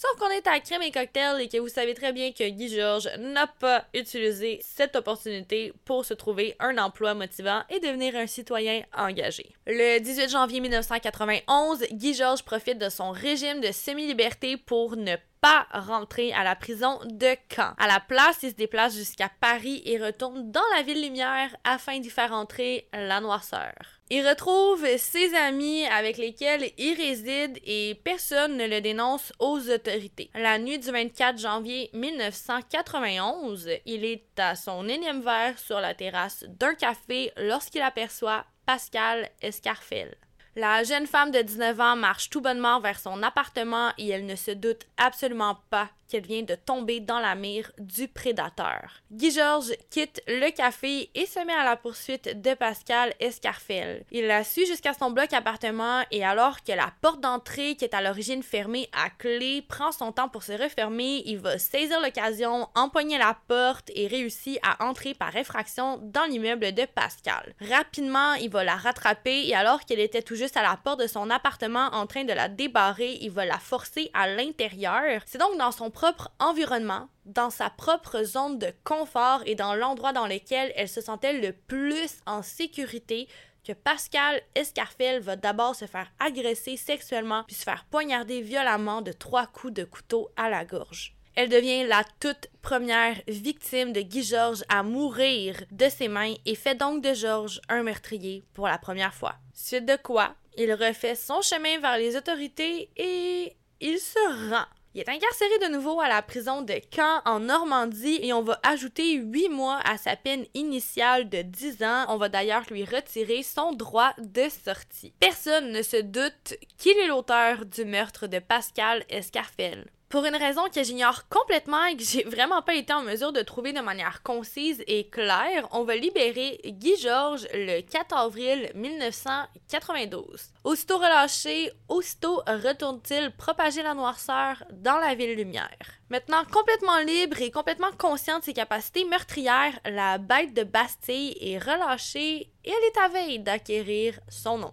[0.00, 2.68] Sauf qu'on est à crème et cocktail et que vous savez très bien que Guy
[2.68, 8.28] Georges n'a pas utilisé cette opportunité pour se trouver un emploi motivant et devenir un
[8.28, 9.56] citoyen engagé.
[9.66, 15.66] Le 18 janvier 1991, Guy Georges profite de son régime de semi-liberté pour ne pas
[15.72, 17.74] rentrer à la prison de Caen.
[17.76, 21.98] À la place, il se déplace jusqu'à Paris et retourne dans la ville lumière afin
[21.98, 23.97] d'y faire entrer la noirceur.
[24.10, 30.30] Il retrouve ses amis avec lesquels il réside et personne ne le dénonce aux autorités.
[30.34, 36.46] La nuit du 24 janvier 1991, il est à son énième verre sur la terrasse
[36.48, 40.16] d'un café lorsqu'il aperçoit Pascal Escarfel.
[40.56, 44.36] La jeune femme de 19 ans marche tout bonnement vers son appartement et elle ne
[44.36, 49.02] se doute absolument pas qu'elle vient de tomber dans la mire du prédateur.
[49.10, 54.04] Guy Georges quitte le café et se met à la poursuite de Pascal Escarfel.
[54.10, 57.94] Il la suit jusqu'à son bloc appartement et alors que la porte d'entrée, qui est
[57.94, 62.68] à l'origine fermée à clé, prend son temps pour se refermer, il va saisir l'occasion,
[62.74, 67.54] empoigner la porte et réussit à entrer par effraction dans l'immeuble de Pascal.
[67.60, 71.06] Rapidement, il va la rattraper et alors qu'elle était tout juste à la porte de
[71.06, 75.22] son appartement en train de la débarrer, il va la forcer à l'intérieur.
[75.26, 80.12] C'est donc dans son propre environnement, dans sa propre zone de confort et dans l'endroit
[80.12, 83.26] dans lequel elle se sentait le plus en sécurité
[83.66, 89.10] que Pascal Escarfel va d'abord se faire agresser sexuellement puis se faire poignarder violemment de
[89.10, 91.16] trois coups de couteau à la gorge.
[91.34, 96.54] Elle devient la toute première victime de Guy Georges à mourir de ses mains et
[96.54, 99.34] fait donc de Georges un meurtrier pour la première fois.
[99.52, 104.66] Suite de quoi, il refait son chemin vers les autorités et il se rend
[104.98, 108.58] il est incarcéré de nouveau à la prison de Caen en Normandie et on va
[108.64, 112.06] ajouter 8 mois à sa peine initiale de 10 ans.
[112.08, 115.12] On va d'ailleurs lui retirer son droit de sortie.
[115.20, 119.86] Personne ne se doute qu'il est l'auteur du meurtre de Pascal Escarfel.
[120.08, 123.42] Pour une raison que j'ignore complètement et que j'ai vraiment pas été en mesure de
[123.42, 130.24] trouver de manière concise et claire, on va libérer Guy Georges le 4 avril 1992.
[130.64, 135.68] Aussitôt relâché, aussitôt retourne-t-il propager la noirceur dans la ville lumière.
[136.08, 141.58] Maintenant complètement libre et complètement conscient de ses capacités meurtrières, la bête de Bastille est
[141.58, 144.72] relâchée et elle est à veille d'acquérir son nom.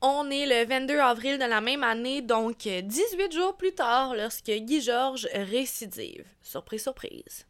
[0.00, 4.48] On est le 22 avril de la même année, donc 18 jours plus tard, lorsque
[4.48, 6.24] Guy Georges récidive.
[6.40, 7.46] Surprise, surprise.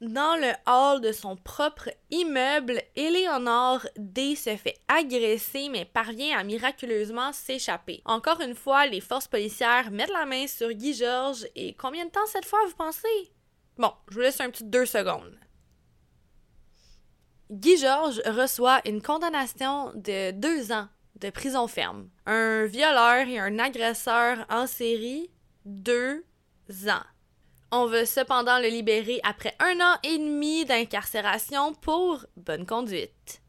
[0.00, 6.44] Dans le hall de son propre immeuble, Éléonore D se fait agresser mais parvient à
[6.44, 8.00] miraculeusement s'échapper.
[8.04, 12.10] Encore une fois, les forces policières mettent la main sur Guy Georges et combien de
[12.10, 13.32] temps cette fois vous pensez?
[13.76, 15.36] Bon, je vous laisse un petit deux secondes.
[17.50, 20.86] Guy Georges reçoit une condamnation de deux ans
[21.20, 22.08] de prison ferme.
[22.26, 25.30] Un violeur et un agresseur en série,
[25.64, 26.24] deux
[26.86, 27.04] ans.
[27.70, 33.42] On veut cependant le libérer après un an et demi d'incarcération pour bonne conduite.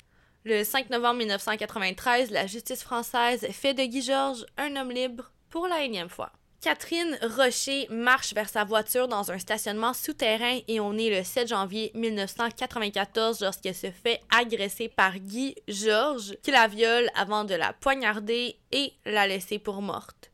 [0.43, 5.67] Le 5 novembre 1993, la justice française fait de Guy Georges un homme libre pour
[5.67, 6.31] la énième fois.
[6.61, 11.47] Catherine Rocher marche vers sa voiture dans un stationnement souterrain et on est le 7
[11.47, 17.71] janvier 1994 lorsqu'elle se fait agresser par Guy Georges qui la viole avant de la
[17.71, 20.31] poignarder et la laisser pour morte.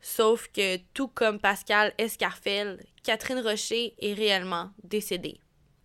[0.00, 5.40] Sauf que tout comme Pascal Escarfel, Catherine Rocher est réellement décédée,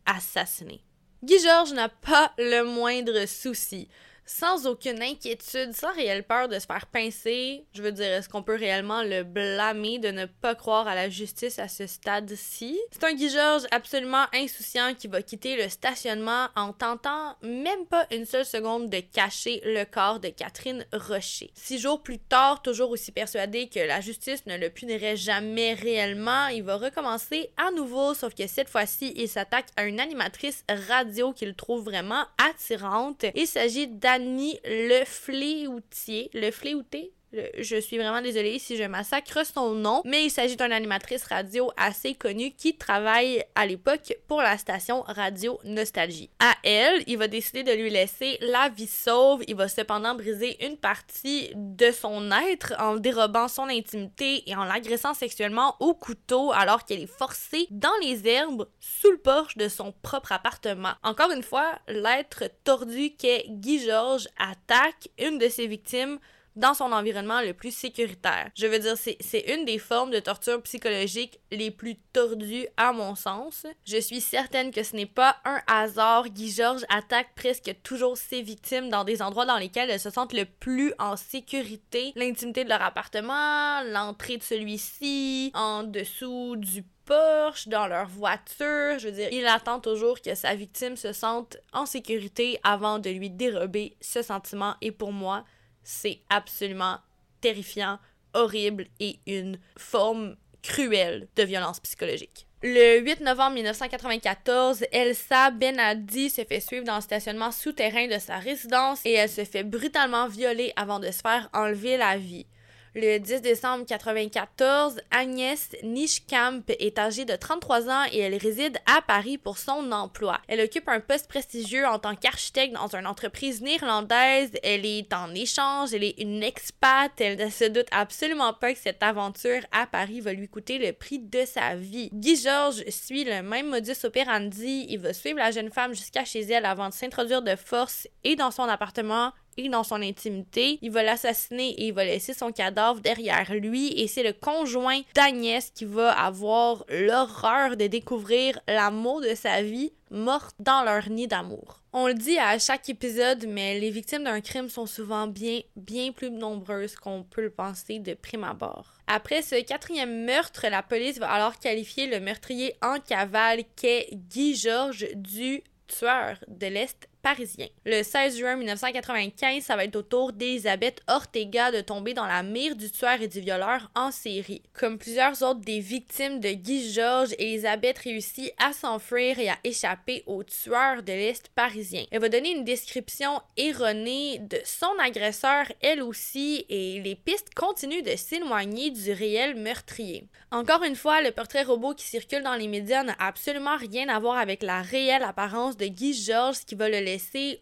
[0.07, 0.83] assassinée.
[1.23, 3.87] Guy Georges n'a pas le moindre souci
[4.25, 7.65] sans aucune inquiétude, sans réelle peur de se faire pincer.
[7.73, 11.09] Je veux dire, est-ce qu'on peut réellement le blâmer de ne pas croire à la
[11.09, 12.79] justice à ce stade-ci?
[12.91, 18.07] C'est un Guy Georges absolument insouciant qui va quitter le stationnement en tentant même pas
[18.11, 21.51] une seule seconde de cacher le corps de Catherine Rocher.
[21.55, 26.47] Six jours plus tard, toujours aussi persuadé que la justice ne le punirait jamais réellement,
[26.47, 31.33] il va recommencer à nouveau, sauf que cette fois-ci, il s'attaque à une animatrice radio
[31.33, 33.25] qu'il trouve vraiment attirante.
[33.35, 36.29] Il s'agit Annie Le Fléoutier.
[36.33, 37.13] Le Fléouté?
[37.33, 41.71] Je suis vraiment désolée si je massacre son nom, mais il s'agit d'une animatrice radio
[41.77, 46.29] assez connue qui travaille à l'époque pour la station Radio Nostalgie.
[46.39, 49.43] À elle, il va décider de lui laisser la vie sauve.
[49.47, 54.65] Il va cependant briser une partie de son être en dérobant son intimité et en
[54.65, 59.67] l'agressant sexuellement au couteau alors qu'elle est forcée dans les herbes sous le porche de
[59.67, 60.93] son propre appartement.
[61.03, 66.19] Encore une fois, l'être tordu qu'est Guy Georges attaque une de ses victimes
[66.55, 68.49] dans son environnement le plus sécuritaire.
[68.55, 73.15] Je veux dire, c'est une des formes de torture psychologique les plus tordues à mon
[73.15, 73.65] sens.
[73.85, 76.29] Je suis certaine que ce n'est pas un hasard.
[76.29, 80.33] Guy Georges attaque presque toujours ses victimes dans des endroits dans lesquels elles se sentent
[80.33, 82.13] le plus en sécurité.
[82.15, 88.97] L'intimité de leur appartement, l'entrée de celui-ci, en dessous du Porsche, dans leur voiture.
[88.97, 93.09] Je veux dire, il attend toujours que sa victime se sente en sécurité avant de
[93.09, 94.75] lui dérober ce sentiment.
[94.81, 95.43] Et pour moi,
[95.83, 96.97] c'est absolument
[97.41, 97.99] terrifiant,
[98.33, 102.47] horrible et une forme cruelle de violence psychologique.
[102.65, 108.37] Le 8 novembre 1994, Elsa Benadi se fait suivre dans le stationnement souterrain de sa
[108.37, 112.45] résidence et elle se fait brutalement violer avant de se faire enlever la vie.
[112.95, 119.01] Le 10 décembre 1994, Agnès Nischkamp est âgée de 33 ans et elle réside à
[119.01, 120.39] Paris pour son emploi.
[120.47, 124.51] Elle occupe un poste prestigieux en tant qu'architecte dans une entreprise néerlandaise.
[124.61, 127.11] Elle est en échange, elle est une expat.
[127.19, 130.93] Elle ne se doute absolument pas que cette aventure à Paris va lui coûter le
[130.93, 132.11] prix de sa vie.
[132.13, 134.85] Guy Georges suit le même modus operandi.
[134.87, 138.35] Il va suivre la jeune femme jusqu'à chez elle avant de s'introduire de force et
[138.35, 140.79] dans son appartement et dans son intimité.
[140.81, 143.93] Il va l'assassiner et il va laisser son cadavre derrière lui.
[143.99, 149.91] Et c'est le conjoint d'Agnès qui va avoir l'horreur de découvrir l'amour de sa vie
[150.11, 151.81] morte dans leur nid d'amour.
[151.91, 156.11] On le dit à chaque épisode, mais les victimes d'un crime sont souvent bien, bien
[156.11, 158.93] plus nombreuses qu'on peut le penser de prime abord.
[159.07, 164.55] Après ce quatrième meurtre, la police va alors qualifier le meurtrier en cavale qu'est Guy
[164.55, 167.67] Georges du tueur de l'Est parisien.
[167.85, 172.43] Le 16 juin 1995, ça va être au tour d'Elisabeth Ortega de tomber dans la
[172.43, 174.61] mire du tueur et du violeur en série.
[174.73, 180.23] Comme plusieurs autres des victimes de Guy Georges, Elisabeth réussit à s'enfuir et à échapper
[180.27, 182.03] au tueur de l'Est parisien.
[182.11, 188.03] Elle va donner une description erronée de son agresseur, elle aussi, et les pistes continuent
[188.03, 190.27] de s'éloigner du réel meurtrier.
[190.51, 194.19] Encore une fois, le portrait robot qui circule dans les médias n'a absolument rien à
[194.19, 197.12] voir avec la réelle apparence de Guy Georges, qui va le laisser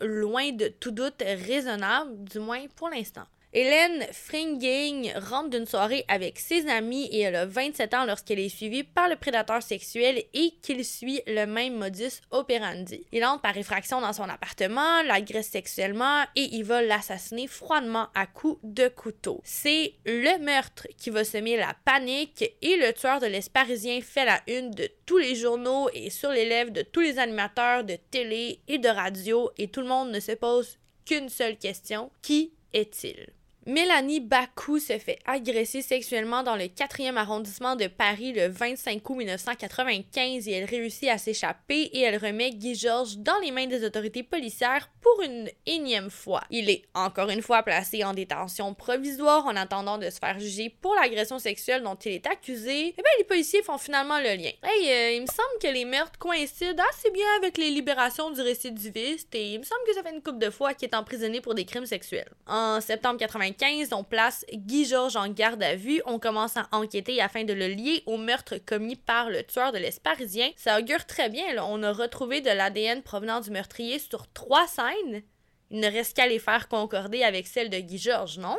[0.01, 3.25] loin de tout doute raisonnable, du moins pour l'instant.
[3.53, 8.47] Hélène Fringing rentre d'une soirée avec ses amis et elle a 27 ans lorsqu'elle est
[8.47, 13.05] suivie par le prédateur sexuel et qu'il suit le même modus operandi.
[13.11, 18.25] Il entre par effraction dans son appartement, l'agresse sexuellement et il va l'assassiner froidement à
[18.25, 19.41] coups de couteau.
[19.43, 24.23] C'est le meurtre qui va semer la panique et le tueur de l'Est parisien fait
[24.23, 27.97] la une de tous les journaux et sur les lèvres de tous les animateurs de
[28.11, 32.11] télé et de radio et tout le monde ne se pose qu'une seule question.
[32.21, 33.33] Qui est-il?
[33.67, 39.17] Mélanie Bakou se fait agresser sexuellement dans le 4e arrondissement de Paris le 25 août
[39.17, 43.85] 1995 et elle réussit à s'échapper et elle remet Guy Georges dans les mains des
[43.85, 46.41] autorités policières pour une énième fois.
[46.49, 50.75] Il est encore une fois placé en détention provisoire en attendant de se faire juger
[50.81, 52.87] pour l'agression sexuelle dont il est accusé.
[52.87, 54.51] Et bien les policiers font finalement le lien.
[54.63, 58.41] Hey, euh, il me semble que les meurtres coïncident assez bien avec les libérations du
[58.41, 61.41] récidiviste et il me semble que ça fait une couple de fois qu'il est emprisonné
[61.41, 62.29] pour des crimes sexuels.
[62.47, 63.50] En septembre 95,
[63.91, 66.01] on place Guy Georges en garde à vue.
[66.05, 69.77] On commence à enquêter afin de le lier au meurtre commis par le tueur de
[69.77, 70.49] l'Est parisien.
[70.55, 71.45] Ça augure très bien.
[71.63, 75.23] On a retrouvé de l'ADN provenant du meurtrier sur trois scènes.
[75.69, 78.57] Il ne reste qu'à les faire concorder avec celle de Guy Georges, non?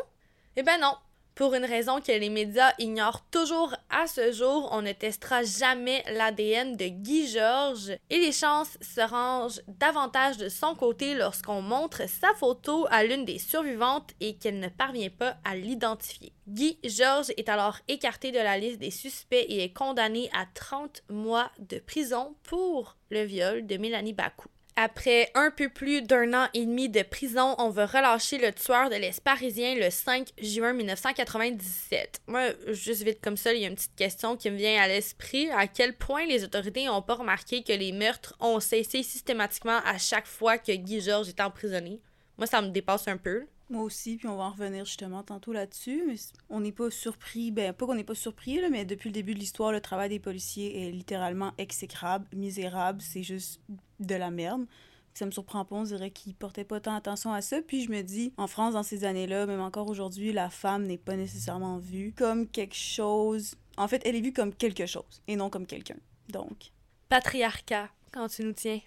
[0.56, 0.94] Eh ben non,
[1.34, 6.04] pour une raison que les médias ignorent toujours à ce jour, on ne testera jamais
[6.12, 12.08] l'ADN de Guy Georges et les chances se rangent davantage de son côté lorsqu'on montre
[12.08, 16.32] sa photo à l'une des survivantes et qu'elle ne parvient pas à l'identifier.
[16.48, 21.02] Guy Georges est alors écarté de la liste des suspects et est condamné à 30
[21.08, 24.51] mois de prison pour le viol de Mélanie Bakou.
[24.76, 28.88] Après un peu plus d'un an et demi de prison, on va relâcher le tueur
[28.88, 32.22] de l'Est parisien le 5 juin 1997.
[32.26, 34.88] Moi, juste vite comme ça, il y a une petite question qui me vient à
[34.88, 35.50] l'esprit.
[35.50, 39.98] À quel point les autorités n'ont pas remarqué que les meurtres ont cessé systématiquement à
[39.98, 42.00] chaque fois que Guy Georges est emprisonné?
[42.38, 43.46] Moi, ça me dépasse un peu.
[43.70, 46.18] Moi aussi, puis on va en revenir justement tantôt là-dessus.
[46.50, 49.38] On n'est pas surpris, ben pas qu'on n'est pas surpris, mais depuis le début de
[49.38, 53.60] l'histoire, le travail des policiers est littéralement exécrable, misérable, c'est juste
[54.00, 54.66] de la merde.
[55.14, 57.60] Ça me surprend pas, on dirait qu'ils portaient pas tant attention à ça.
[57.60, 60.98] Puis je me dis, en France, dans ces années-là, même encore aujourd'hui, la femme n'est
[60.98, 63.54] pas nécessairement vue comme quelque chose.
[63.76, 65.96] En fait, elle est vue comme quelque chose et non comme quelqu'un.
[66.28, 66.72] Donc.
[67.08, 68.80] Patriarcat, quand tu nous tiens.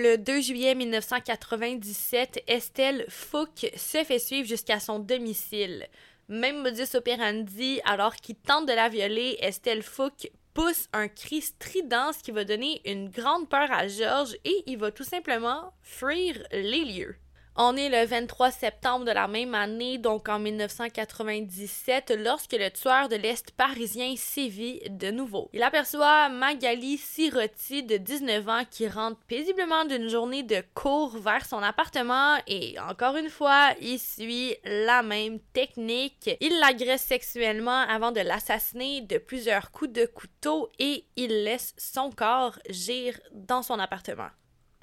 [0.00, 5.88] Le 2 juillet 1997, Estelle Fouque se fait suivre jusqu'à son domicile.
[6.28, 12.12] Même modus operandi, alors qu'il tente de la violer, Estelle Fouque pousse un cri strident,
[12.22, 16.84] qui va donner une grande peur à Georges et il va tout simplement fuir les
[16.84, 17.16] lieux.
[17.60, 23.08] On est le 23 septembre de la même année, donc en 1997, lorsque le tueur
[23.08, 25.50] de l'Est parisien sévit de nouveau.
[25.52, 31.44] Il aperçoit Magali Sirotti de 19 ans qui rentre paisiblement d'une journée de cours vers
[31.46, 36.30] son appartement et encore une fois, il suit la même technique.
[36.40, 42.12] Il l'agresse sexuellement avant de l'assassiner de plusieurs coups de couteau et il laisse son
[42.12, 44.28] corps gire dans son appartement.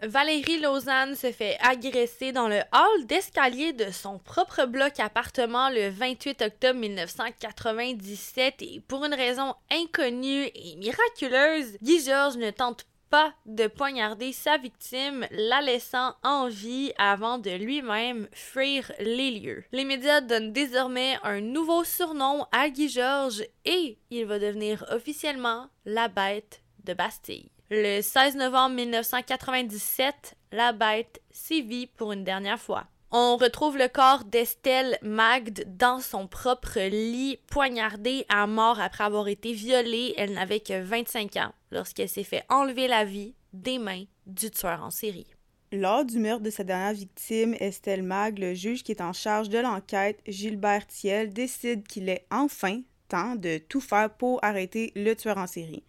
[0.04, 5.90] Valérie Lausanne se fait agresser dans le hall d'escalier de son propre bloc appartement le
[5.90, 13.34] 28 octobre 1997 et pour une raison inconnue et miraculeuse, Guy Georges ne tente pas
[13.46, 19.64] de poignarder sa victime, la laissant en vie avant de lui-même fuir les lieux.
[19.72, 25.70] Les médias donnent désormais un nouveau surnom à Guy Georges et il va devenir officiellement
[25.86, 27.55] la bête de Bastille.
[27.72, 32.84] Le 16 novembre 1997, la bête sévit pour une dernière fois.
[33.10, 39.28] On retrouve le corps d'Estelle Magde dans son propre lit, poignardée à mort après avoir
[39.28, 40.14] été violée.
[40.16, 44.84] Elle n'avait que 25 ans lorsqu'elle s'est fait enlever la vie des mains du tueur
[44.84, 45.34] en série.
[45.72, 49.50] Lors du meurtre de sa dernière victime, Estelle Mag, le juge qui est en charge
[49.50, 55.16] de l'enquête, Gilbert Thiel, décide qu'il est enfin temps de tout faire pour arrêter le
[55.16, 55.84] tueur en série.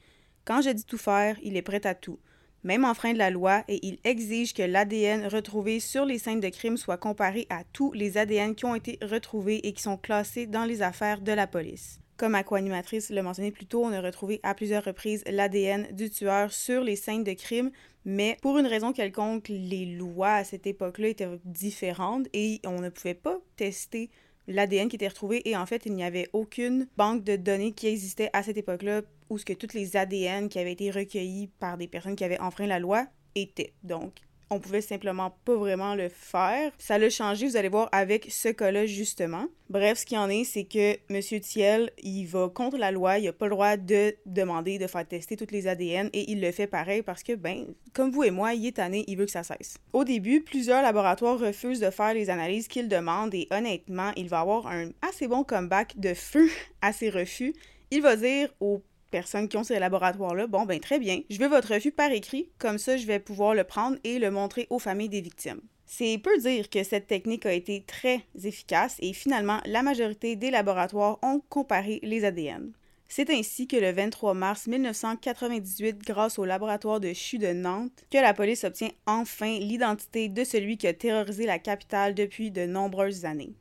[0.46, 2.20] Quand je dis tout faire, il est prêt à tout,
[2.62, 6.48] même enfreint de la loi, et il exige que l'ADN retrouvé sur les scènes de
[6.50, 10.46] crime soit comparé à tous les ADN qui ont été retrouvés et qui sont classés
[10.46, 11.98] dans les affaires de la police.
[12.16, 16.10] Comme ma co-animatrice l'a mentionné plus tôt, on a retrouvé à plusieurs reprises l'ADN du
[16.10, 17.72] tueur sur les scènes de crime,
[18.04, 22.88] mais pour une raison quelconque, les lois à cette époque-là étaient différentes et on ne
[22.88, 24.10] pouvait pas tester
[24.46, 27.86] l'ADN qui était retrouvé et en fait, il n'y avait aucune banque de données qui
[27.86, 31.76] existait à cette époque-là où ce que toutes les ADN qui avaient été recueillis par
[31.76, 33.72] des personnes qui avaient enfreint la loi étaient.
[33.82, 34.12] Donc,
[34.50, 36.72] on pouvait simplement pas vraiment le faire.
[36.78, 39.46] Ça l'a changé, vous allez voir, avec ce cas-là, justement.
[39.68, 41.40] Bref, ce qu'il en est, c'est que M.
[41.40, 45.06] Thiel, il va contre la loi, il a pas le droit de demander de faire
[45.06, 48.30] tester toutes les ADN et il le fait pareil parce que, ben, comme vous et
[48.30, 49.78] moi, il est tanné, il veut que ça cesse.
[49.92, 54.40] Au début, plusieurs laboratoires refusent de faire les analyses qu'il demande et honnêtement, il va
[54.40, 56.48] avoir un assez bon comeback de feu
[56.80, 57.54] à ses refus.
[57.90, 61.48] Il va dire aux personnes qui ont ces laboratoires-là, bon, ben très bien, je veux
[61.48, 64.78] votre refus par écrit, comme ça je vais pouvoir le prendre et le montrer aux
[64.78, 65.60] familles des victimes.
[65.86, 70.50] C'est peu dire que cette technique a été très efficace et finalement, la majorité des
[70.50, 72.72] laboratoires ont comparé les ADN.
[73.08, 78.18] C'est ainsi que le 23 mars 1998, grâce au laboratoire de CHU de Nantes, que
[78.18, 83.24] la police obtient enfin l'identité de celui qui a terrorisé la capitale depuis de nombreuses
[83.24, 83.54] années.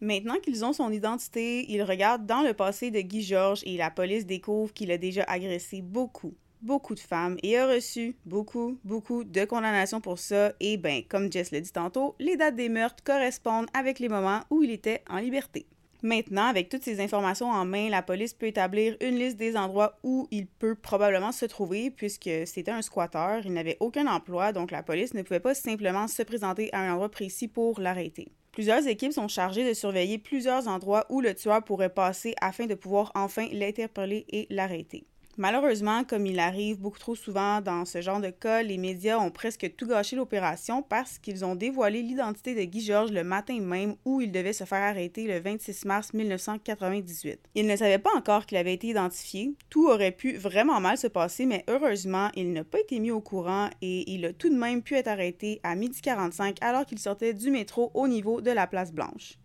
[0.00, 3.90] Maintenant qu'ils ont son identité, ils regardent dans le passé de Guy Georges et la
[3.90, 9.24] police découvre qu'il a déjà agressé beaucoup, beaucoup de femmes et a reçu beaucoup, beaucoup
[9.24, 10.52] de condamnations pour ça.
[10.60, 14.42] Et ben, comme Jess l'a dit tantôt, les dates des meurtres correspondent avec les moments
[14.50, 15.66] où il était en liberté.
[16.02, 19.98] Maintenant, avec toutes ces informations en main, la police peut établir une liste des endroits
[20.04, 24.70] où il peut probablement se trouver, puisque c'était un squatteur, il n'avait aucun emploi, donc
[24.70, 28.28] la police ne pouvait pas simplement se présenter à un endroit précis pour l'arrêter.
[28.52, 32.74] Plusieurs équipes sont chargées de surveiller plusieurs endroits où le tueur pourrait passer afin de
[32.74, 35.04] pouvoir enfin l'interpeller et l'arrêter.
[35.40, 39.30] Malheureusement, comme il arrive beaucoup trop souvent dans ce genre de cas, les médias ont
[39.30, 43.94] presque tout gâché l'opération parce qu'ils ont dévoilé l'identité de Guy Georges le matin même
[44.04, 47.38] où il devait se faire arrêter le 26 mars 1998.
[47.54, 49.54] Il ne savait pas encore qu'il avait été identifié.
[49.70, 53.20] Tout aurait pu vraiment mal se passer, mais heureusement, il n'a pas été mis au
[53.20, 57.32] courant et il a tout de même pu être arrêté à 12h45 alors qu'il sortait
[57.32, 59.38] du métro au niveau de la place Blanche.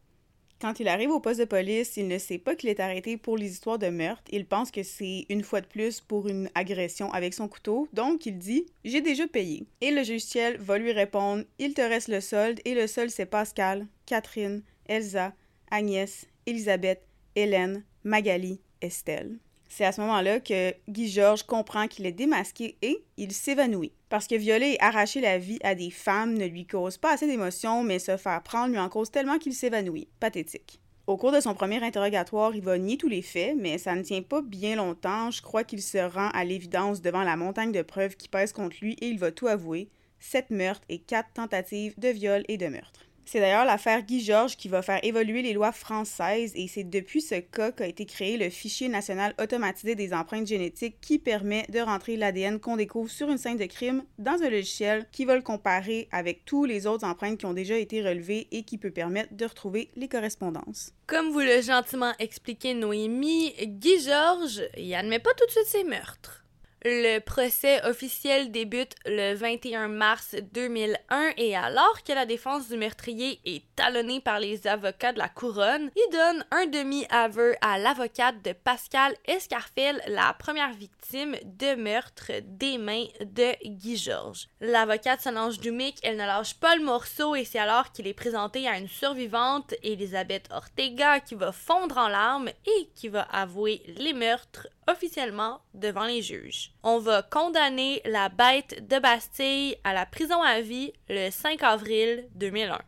[0.64, 3.36] Quand il arrive au poste de police, il ne sait pas qu'il est arrêté pour
[3.36, 4.24] les histoires de meurtre.
[4.32, 8.26] Il pense que c'est une fois de plus pour une agression avec son couteau, donc
[8.26, 9.66] il dit J'ai déjà payé.
[9.82, 13.10] Et le juge Ciel va lui répondre Il te reste le solde, et le solde
[13.10, 15.34] c'est Pascal, Catherine, Elsa,
[15.70, 17.02] Agnès, Elisabeth,
[17.36, 19.40] Hélène, Magali, Estelle.
[19.76, 23.92] C'est à ce moment-là que Guy Georges comprend qu'il est démasqué et il s'évanouit.
[24.08, 27.26] Parce que violer et arracher la vie à des femmes ne lui cause pas assez
[27.26, 30.08] d'émotions, mais se faire prendre lui en cause tellement qu'il s'évanouit.
[30.20, 30.80] Pathétique.
[31.08, 34.04] Au cours de son premier interrogatoire, il va nier tous les faits, mais ça ne
[34.04, 35.32] tient pas bien longtemps.
[35.32, 38.78] Je crois qu'il se rend à l'évidence devant la montagne de preuves qui pèse contre
[38.80, 39.90] lui et il va tout avouer.
[40.20, 43.08] Sept meurtres et quatre tentatives de viol et de meurtre.
[43.26, 47.22] C'est d'ailleurs l'affaire Guy Georges qui va faire évoluer les lois françaises et c'est depuis
[47.22, 51.80] ce cas qu'a été créé le fichier national automatisé des empreintes génétiques qui permet de
[51.80, 55.42] rentrer l'ADN qu'on découvre sur une scène de crime dans un logiciel qui va le
[55.42, 59.34] comparer avec tous les autres empreintes qui ont déjà été relevées et qui peut permettre
[59.34, 60.92] de retrouver les correspondances.
[61.08, 65.84] Comme vous l'a gentiment expliqué Noémie, Guy Georges, il admet pas tout de suite ses
[65.84, 66.43] meurtres.
[66.86, 73.40] Le procès officiel débute le 21 mars 2001 et alors que la défense du meurtrier
[73.46, 78.52] est talonnée par les avocats de la couronne, il donne un demi-aveu à l'avocate de
[78.52, 84.50] Pascal Escarfel, la première victime de meurtre des mains de Guy Georges.
[84.60, 88.68] L'avocate Solange Dumic, elle ne lâche pas le morceau et c'est alors qu'il est présenté
[88.68, 94.12] à une survivante, Elisabeth Ortega, qui va fondre en larmes et qui va avouer les
[94.12, 96.72] meurtres officiellement devant les juges.
[96.84, 102.28] On va condamner la bête de Bastille à la prison à vie le 5 avril
[102.36, 102.80] 2001.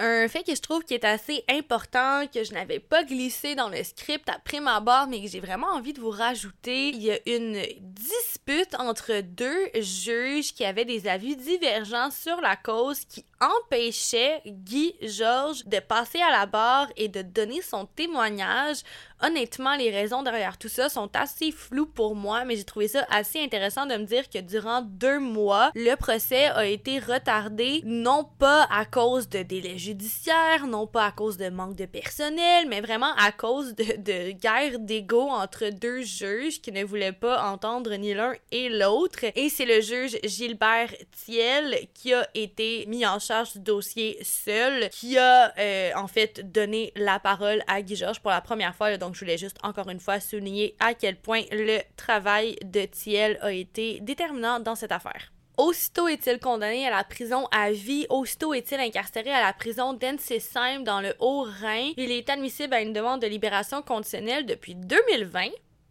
[0.00, 3.68] Un fait que je trouve qui est assez important, que je n'avais pas glissé dans
[3.68, 7.12] le script après ma barre, mais que j'ai vraiment envie de vous rajouter, il y
[7.12, 13.24] a une dispute entre deux juges qui avaient des avis divergents sur la cause qui
[13.44, 18.78] empêchait Guy Georges de passer à la barre et de donner son témoignage.
[19.22, 23.06] Honnêtement, les raisons derrière tout ça sont assez floues pour moi, mais j'ai trouvé ça
[23.10, 28.28] assez intéressant de me dire que durant deux mois, le procès a été retardé, non
[28.38, 32.80] pas à cause de délais judiciaires, non pas à cause de manque de personnel, mais
[32.80, 38.14] vraiment à cause de, guerre d'ego entre deux juges qui ne voulaient pas entendre ni
[38.14, 39.24] l'un et l'autre.
[39.36, 44.88] Et c'est le juge Gilbert Thiel qui a été mis en charge du dossier seul,
[44.90, 48.96] qui a euh, en fait donné la parole à Guy Georges pour la première fois.
[48.96, 53.38] donc, je voulais juste encore une fois souligner à quel point le travail de Thiel
[53.42, 55.32] a été déterminant dans cette affaire.
[55.56, 60.82] Aussitôt est-il condamné à la prison à vie, aussitôt est-il incarcéré à la prison d'Ensisheim
[60.82, 61.92] dans le Haut-Rhin.
[61.96, 65.50] Il est admissible à une demande de libération conditionnelle depuis 2020,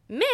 [0.09, 0.25] mais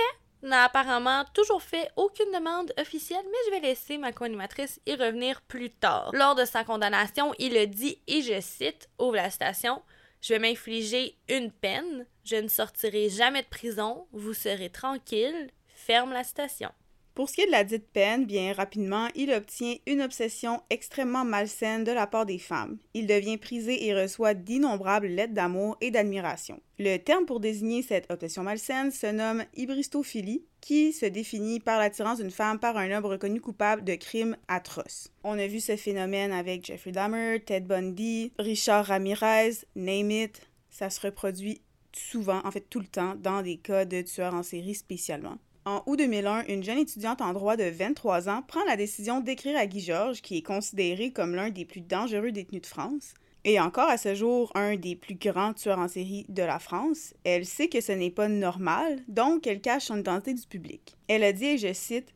[0.42, 5.42] n'a apparemment toujours fait aucune demande officielle, mais je vais laisser ma co-animatrice y revenir
[5.42, 6.12] plus tard.
[6.14, 9.82] Lors de sa condamnation, il a dit, et je cite, ouvre la station,
[10.22, 16.14] je vais m'infliger une peine, je ne sortirai jamais de prison, vous serez tranquille, ferme
[16.14, 16.72] la station.
[17.20, 21.26] Pour ce qui est de la dite peine, bien rapidement, il obtient une obsession extrêmement
[21.26, 22.78] malsaine de la part des femmes.
[22.94, 26.62] Il devient prisé et reçoit d'innombrables lettres d'amour et d'admiration.
[26.78, 32.20] Le terme pour désigner cette obsession malsaine se nomme hybristophilie, qui se définit par l'attirance
[32.20, 35.12] d'une femme par un homme reconnu coupable de crimes atroces.
[35.26, 40.42] On a vu ce phénomène avec Jeffrey Dahmer, Ted Bundy, Richard Ramirez, name it.
[40.70, 41.60] Ça se reproduit
[41.92, 45.38] souvent, en fait tout le temps, dans des cas de tueurs en série spécialement.
[45.70, 49.56] En août 2001, une jeune étudiante en droit de 23 ans prend la décision d'écrire
[49.56, 53.14] à Guy Georges, qui est considéré comme l'un des plus dangereux détenus de France,
[53.44, 57.14] et encore à ce jour un des plus grands tueurs en série de la France.
[57.24, 60.98] Elle sait que ce n'est pas normal, donc elle cache son identité du public.
[61.08, 62.16] Elle a dit, et je cite,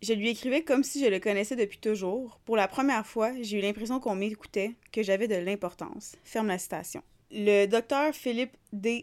[0.00, 2.40] je lui écrivais comme si je le connaissais depuis toujours.
[2.46, 6.16] Pour la première fois, j'ai eu l'impression qu'on m'écoutait, que j'avais de l'importance.
[6.24, 7.02] Ferme la citation.
[7.32, 9.02] Le docteur Philippe D.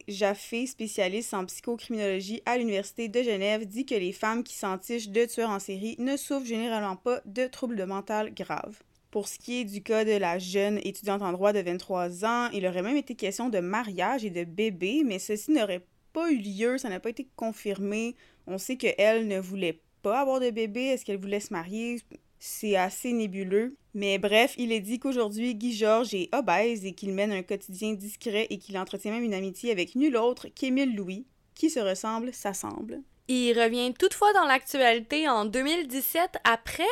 [0.65, 5.49] Spécialiste en psychocriminologie à l'Université de Genève, dit que les femmes qui s'entichent de tueurs
[5.49, 8.81] en série ne souffrent généralement pas de troubles de mental graves.
[9.11, 12.49] Pour ce qui est du cas de la jeune étudiante en droit de 23 ans,
[12.53, 16.37] il aurait même été question de mariage et de bébé, mais ceci n'aurait pas eu
[16.37, 18.15] lieu, ça n'a pas été confirmé.
[18.47, 21.99] On sait qu'elle ne voulait pas avoir de bébé, est-ce qu'elle voulait se marier?
[22.45, 23.77] C'est assez nébuleux.
[23.93, 27.93] Mais bref, il est dit qu'aujourd'hui, Guy Georges est obèse et qu'il mène un quotidien
[27.93, 31.25] discret et qu'il entretient même une amitié avec nul autre qu'Émile Louis.
[31.55, 32.99] Qui se ressemble, s'assemble.
[33.29, 36.83] Il revient toutefois dans l'actualité en 2017 après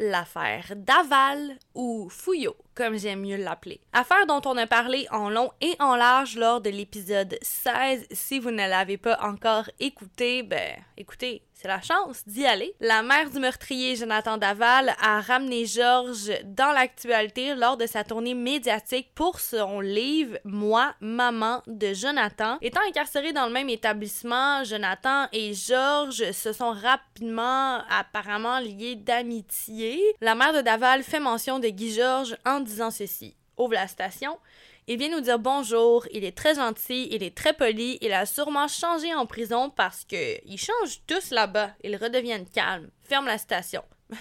[0.00, 3.80] l'affaire Daval ou Fouillot, comme j'aime mieux l'appeler.
[3.92, 8.06] Affaire dont on a parlé en long et en large lors de l'épisode 16.
[8.10, 12.74] Si vous ne l'avez pas encore écouté, ben écoutez, c'est la chance d'y aller.
[12.80, 18.32] La mère du meurtrier Jonathan Daval a ramené Georges dans l'actualité lors de sa tournée
[18.32, 22.56] médiatique pour son livre Moi, maman de Jonathan.
[22.62, 30.00] Étant incarcéré dans le même établissement, Jonathan et Georges se sont rapidement apparemment liés d'amitié.
[30.22, 33.36] La mère de Daval fait mention de Guy Georges en disant ceci.
[33.56, 34.38] Ouvre la station.
[34.86, 38.26] Il vient nous dire bonjour, il est très gentil, il est très poli, il a
[38.26, 42.90] sûrement changé en prison parce que ils changent tous là-bas, ils redeviennent calmes.
[43.02, 43.84] Ferme la station.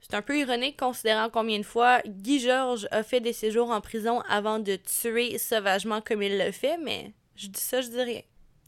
[0.00, 3.80] C'est un peu ironique considérant combien de fois Guy Georges a fait des séjours en
[3.80, 8.02] prison avant de tuer sauvagement comme il le fait, mais je dis ça, je dis
[8.02, 8.20] rien.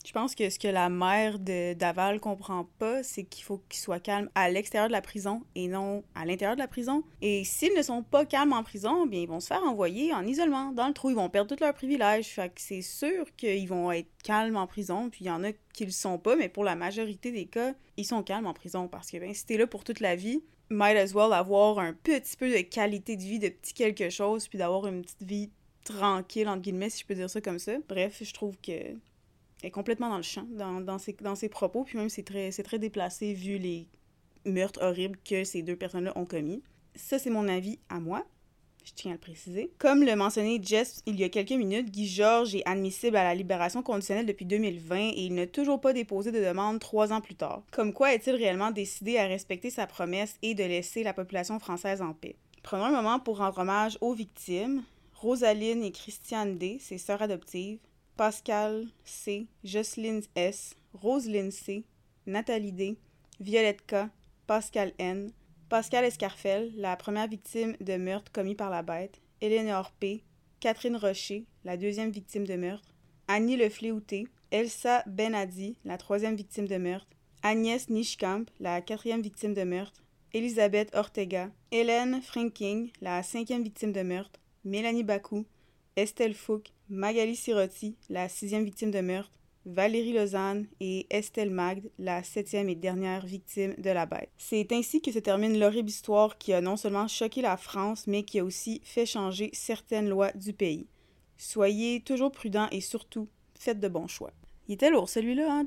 [0.07, 3.81] Je pense que ce que la mère de Daval comprend pas, c'est qu'il faut qu'ils
[3.81, 7.03] soient calmes à l'extérieur de la prison et non à l'intérieur de la prison.
[7.23, 10.25] Et s'ils ne sont pas calmes en prison, bien ils vont se faire envoyer en
[10.25, 12.29] isolement dans le trou, ils vont perdre tous leurs privilèges.
[12.29, 15.51] Fait que c'est sûr qu'ils vont être calmes en prison, puis il y en a
[15.73, 18.87] qui le sont pas, mais pour la majorité des cas, ils sont calmes en prison
[18.87, 20.41] parce que ben si t'es là pour toute la vie,
[20.71, 24.47] might as well avoir un petit peu de qualité de vie, de petit quelque chose,
[24.47, 25.51] puis d'avoir une petite vie
[25.83, 27.73] tranquille, entre guillemets, si je peux dire ça comme ça.
[27.89, 28.73] Bref, je trouve que
[29.63, 32.79] est complètement dans le champ, dans, dans, ses, propos, puis même c'est très, c'est très
[32.79, 33.89] déplacé vu les
[34.45, 36.63] meurtres horribles que ces deux personnes-là ont commis.
[36.95, 38.25] Ça, c'est mon avis à moi.
[38.85, 39.73] Je tiens à le préciser.
[39.79, 43.35] Comme le mentionnait Jess il y a quelques minutes, Guy Georges est admissible à la
[43.35, 47.35] libération conditionnelle depuis 2020 et il n'a toujours pas déposé de demande trois ans plus
[47.35, 47.65] tard.
[47.73, 52.01] Comme quoi est-il réellement décidé à respecter sa promesse et de laisser la population française
[52.01, 52.37] en paix?
[52.63, 54.85] Prenons un moment pour rendre hommage aux victimes.
[55.15, 57.79] Rosaline et Christiane D, ses sœurs adoptives,
[58.17, 61.85] Pascal C, Jocelyne S, Roselyne C,
[62.27, 62.97] Nathalie D,
[63.41, 64.09] Violette K,
[64.47, 65.33] Pascal N,
[65.69, 70.23] Pascal Escarfel, la première victime de meurtre commis par la bête, Eleanor P,
[70.61, 72.95] Catherine Rocher, la deuxième victime de meurtre,
[73.29, 77.11] Annie Le Fléouté, Elsa Benadi, la troisième victime de meurtre,
[77.43, 80.03] Agnès Nishkamp, la quatrième victime de meurtre,
[80.33, 85.45] Elisabeth Ortega, Hélène Franking, la cinquième victime de meurtre, Mélanie Bakou,
[85.97, 89.33] Estelle Fouque, Magali Sirotti, la sixième victime de meurtre,
[89.65, 94.31] Valérie Lausanne et Estelle Magde, la septième et dernière victime de la bête.
[94.39, 98.23] C'est ainsi que se termine l'horrible histoire qui a non seulement choqué la France, mais
[98.23, 100.87] qui a aussi fait changer certaines lois du pays.
[101.37, 103.27] Soyez toujours prudents et surtout,
[103.59, 104.33] faites de bons choix.
[104.69, 105.65] Il était lourd celui-là, hein?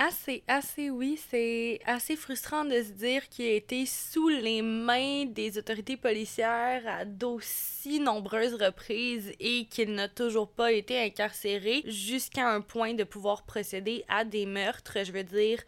[0.00, 1.18] Assez, assez, oui.
[1.28, 6.84] C'est assez frustrant de se dire qu'il a été sous les mains des autorités policières
[6.86, 13.02] à d'aussi nombreuses reprises et qu'il n'a toujours pas été incarcéré jusqu'à un point de
[13.02, 14.98] pouvoir procéder à des meurtres.
[15.02, 15.58] Je veux dire,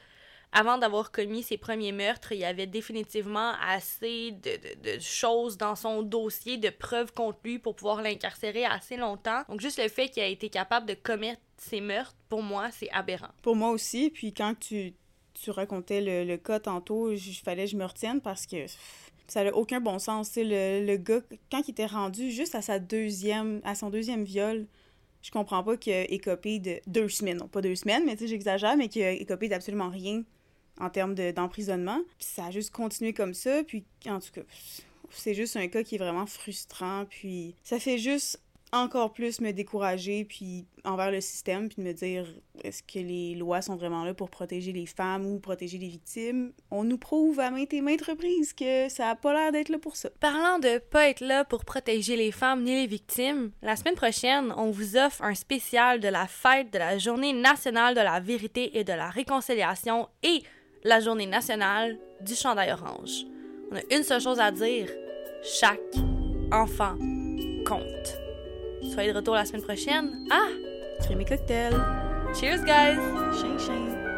[0.53, 5.75] avant d'avoir commis ses premiers meurtres, il y avait définitivement assez de, de, choses dans
[5.75, 9.43] son dossier, de preuves contre lui pour pouvoir l'incarcérer assez longtemps.
[9.49, 12.91] Donc juste le fait qu'il a été capable de commettre ces meurtres, pour moi, c'est
[12.91, 13.29] aberrant.
[13.43, 14.95] Pour moi aussi, puis quand tu,
[15.35, 18.67] tu racontais le, le cas tantôt, il fallait que je me retienne parce que
[19.29, 20.33] ça n'a aucun bon sens.
[20.37, 24.67] Le, le gars, quand il était rendu juste à sa deuxième, à son deuxième viol,
[25.23, 28.21] je comprends pas qu'il ait écopé de deux semaines, non pas deux semaines, mais tu
[28.21, 30.25] sais, j'exagère, mais qu'il ait écopé d'absolument rien
[30.81, 32.01] en termes d'emprisonnement.
[32.17, 34.41] puis ça a juste continué comme ça, puis en tout cas,
[35.11, 38.41] c'est juste un cas qui est vraiment frustrant, puis ça fait juste
[38.73, 42.27] encore plus me décourager puis envers le système puis de me dire
[42.63, 46.53] est-ce que les lois sont vraiment là pour protéger les femmes ou protéger les victimes?
[46.71, 49.79] On nous prouve à maintes et maintes reprises que ça a pas l'air d'être là
[49.79, 50.11] pour ça.
[50.21, 54.53] Parlant de pas être là pour protéger les femmes ni les victimes la semaine prochaine
[54.57, 58.79] on vous offre un spécial de la fête de la journée nationale de la vérité
[58.79, 60.43] et de la réconciliation et
[60.85, 63.27] la journée nationale du chandail orange.
[63.71, 64.89] On a une seule chose à dire
[65.43, 65.81] chaque
[66.53, 66.97] enfant
[67.65, 68.20] compte
[68.93, 70.11] Soyez de retour la semaine prochaine.
[70.31, 70.49] Ah!
[71.01, 71.75] Crémé cocktail.
[72.35, 72.99] Cheers, guys!
[73.41, 74.10] Ching, ching.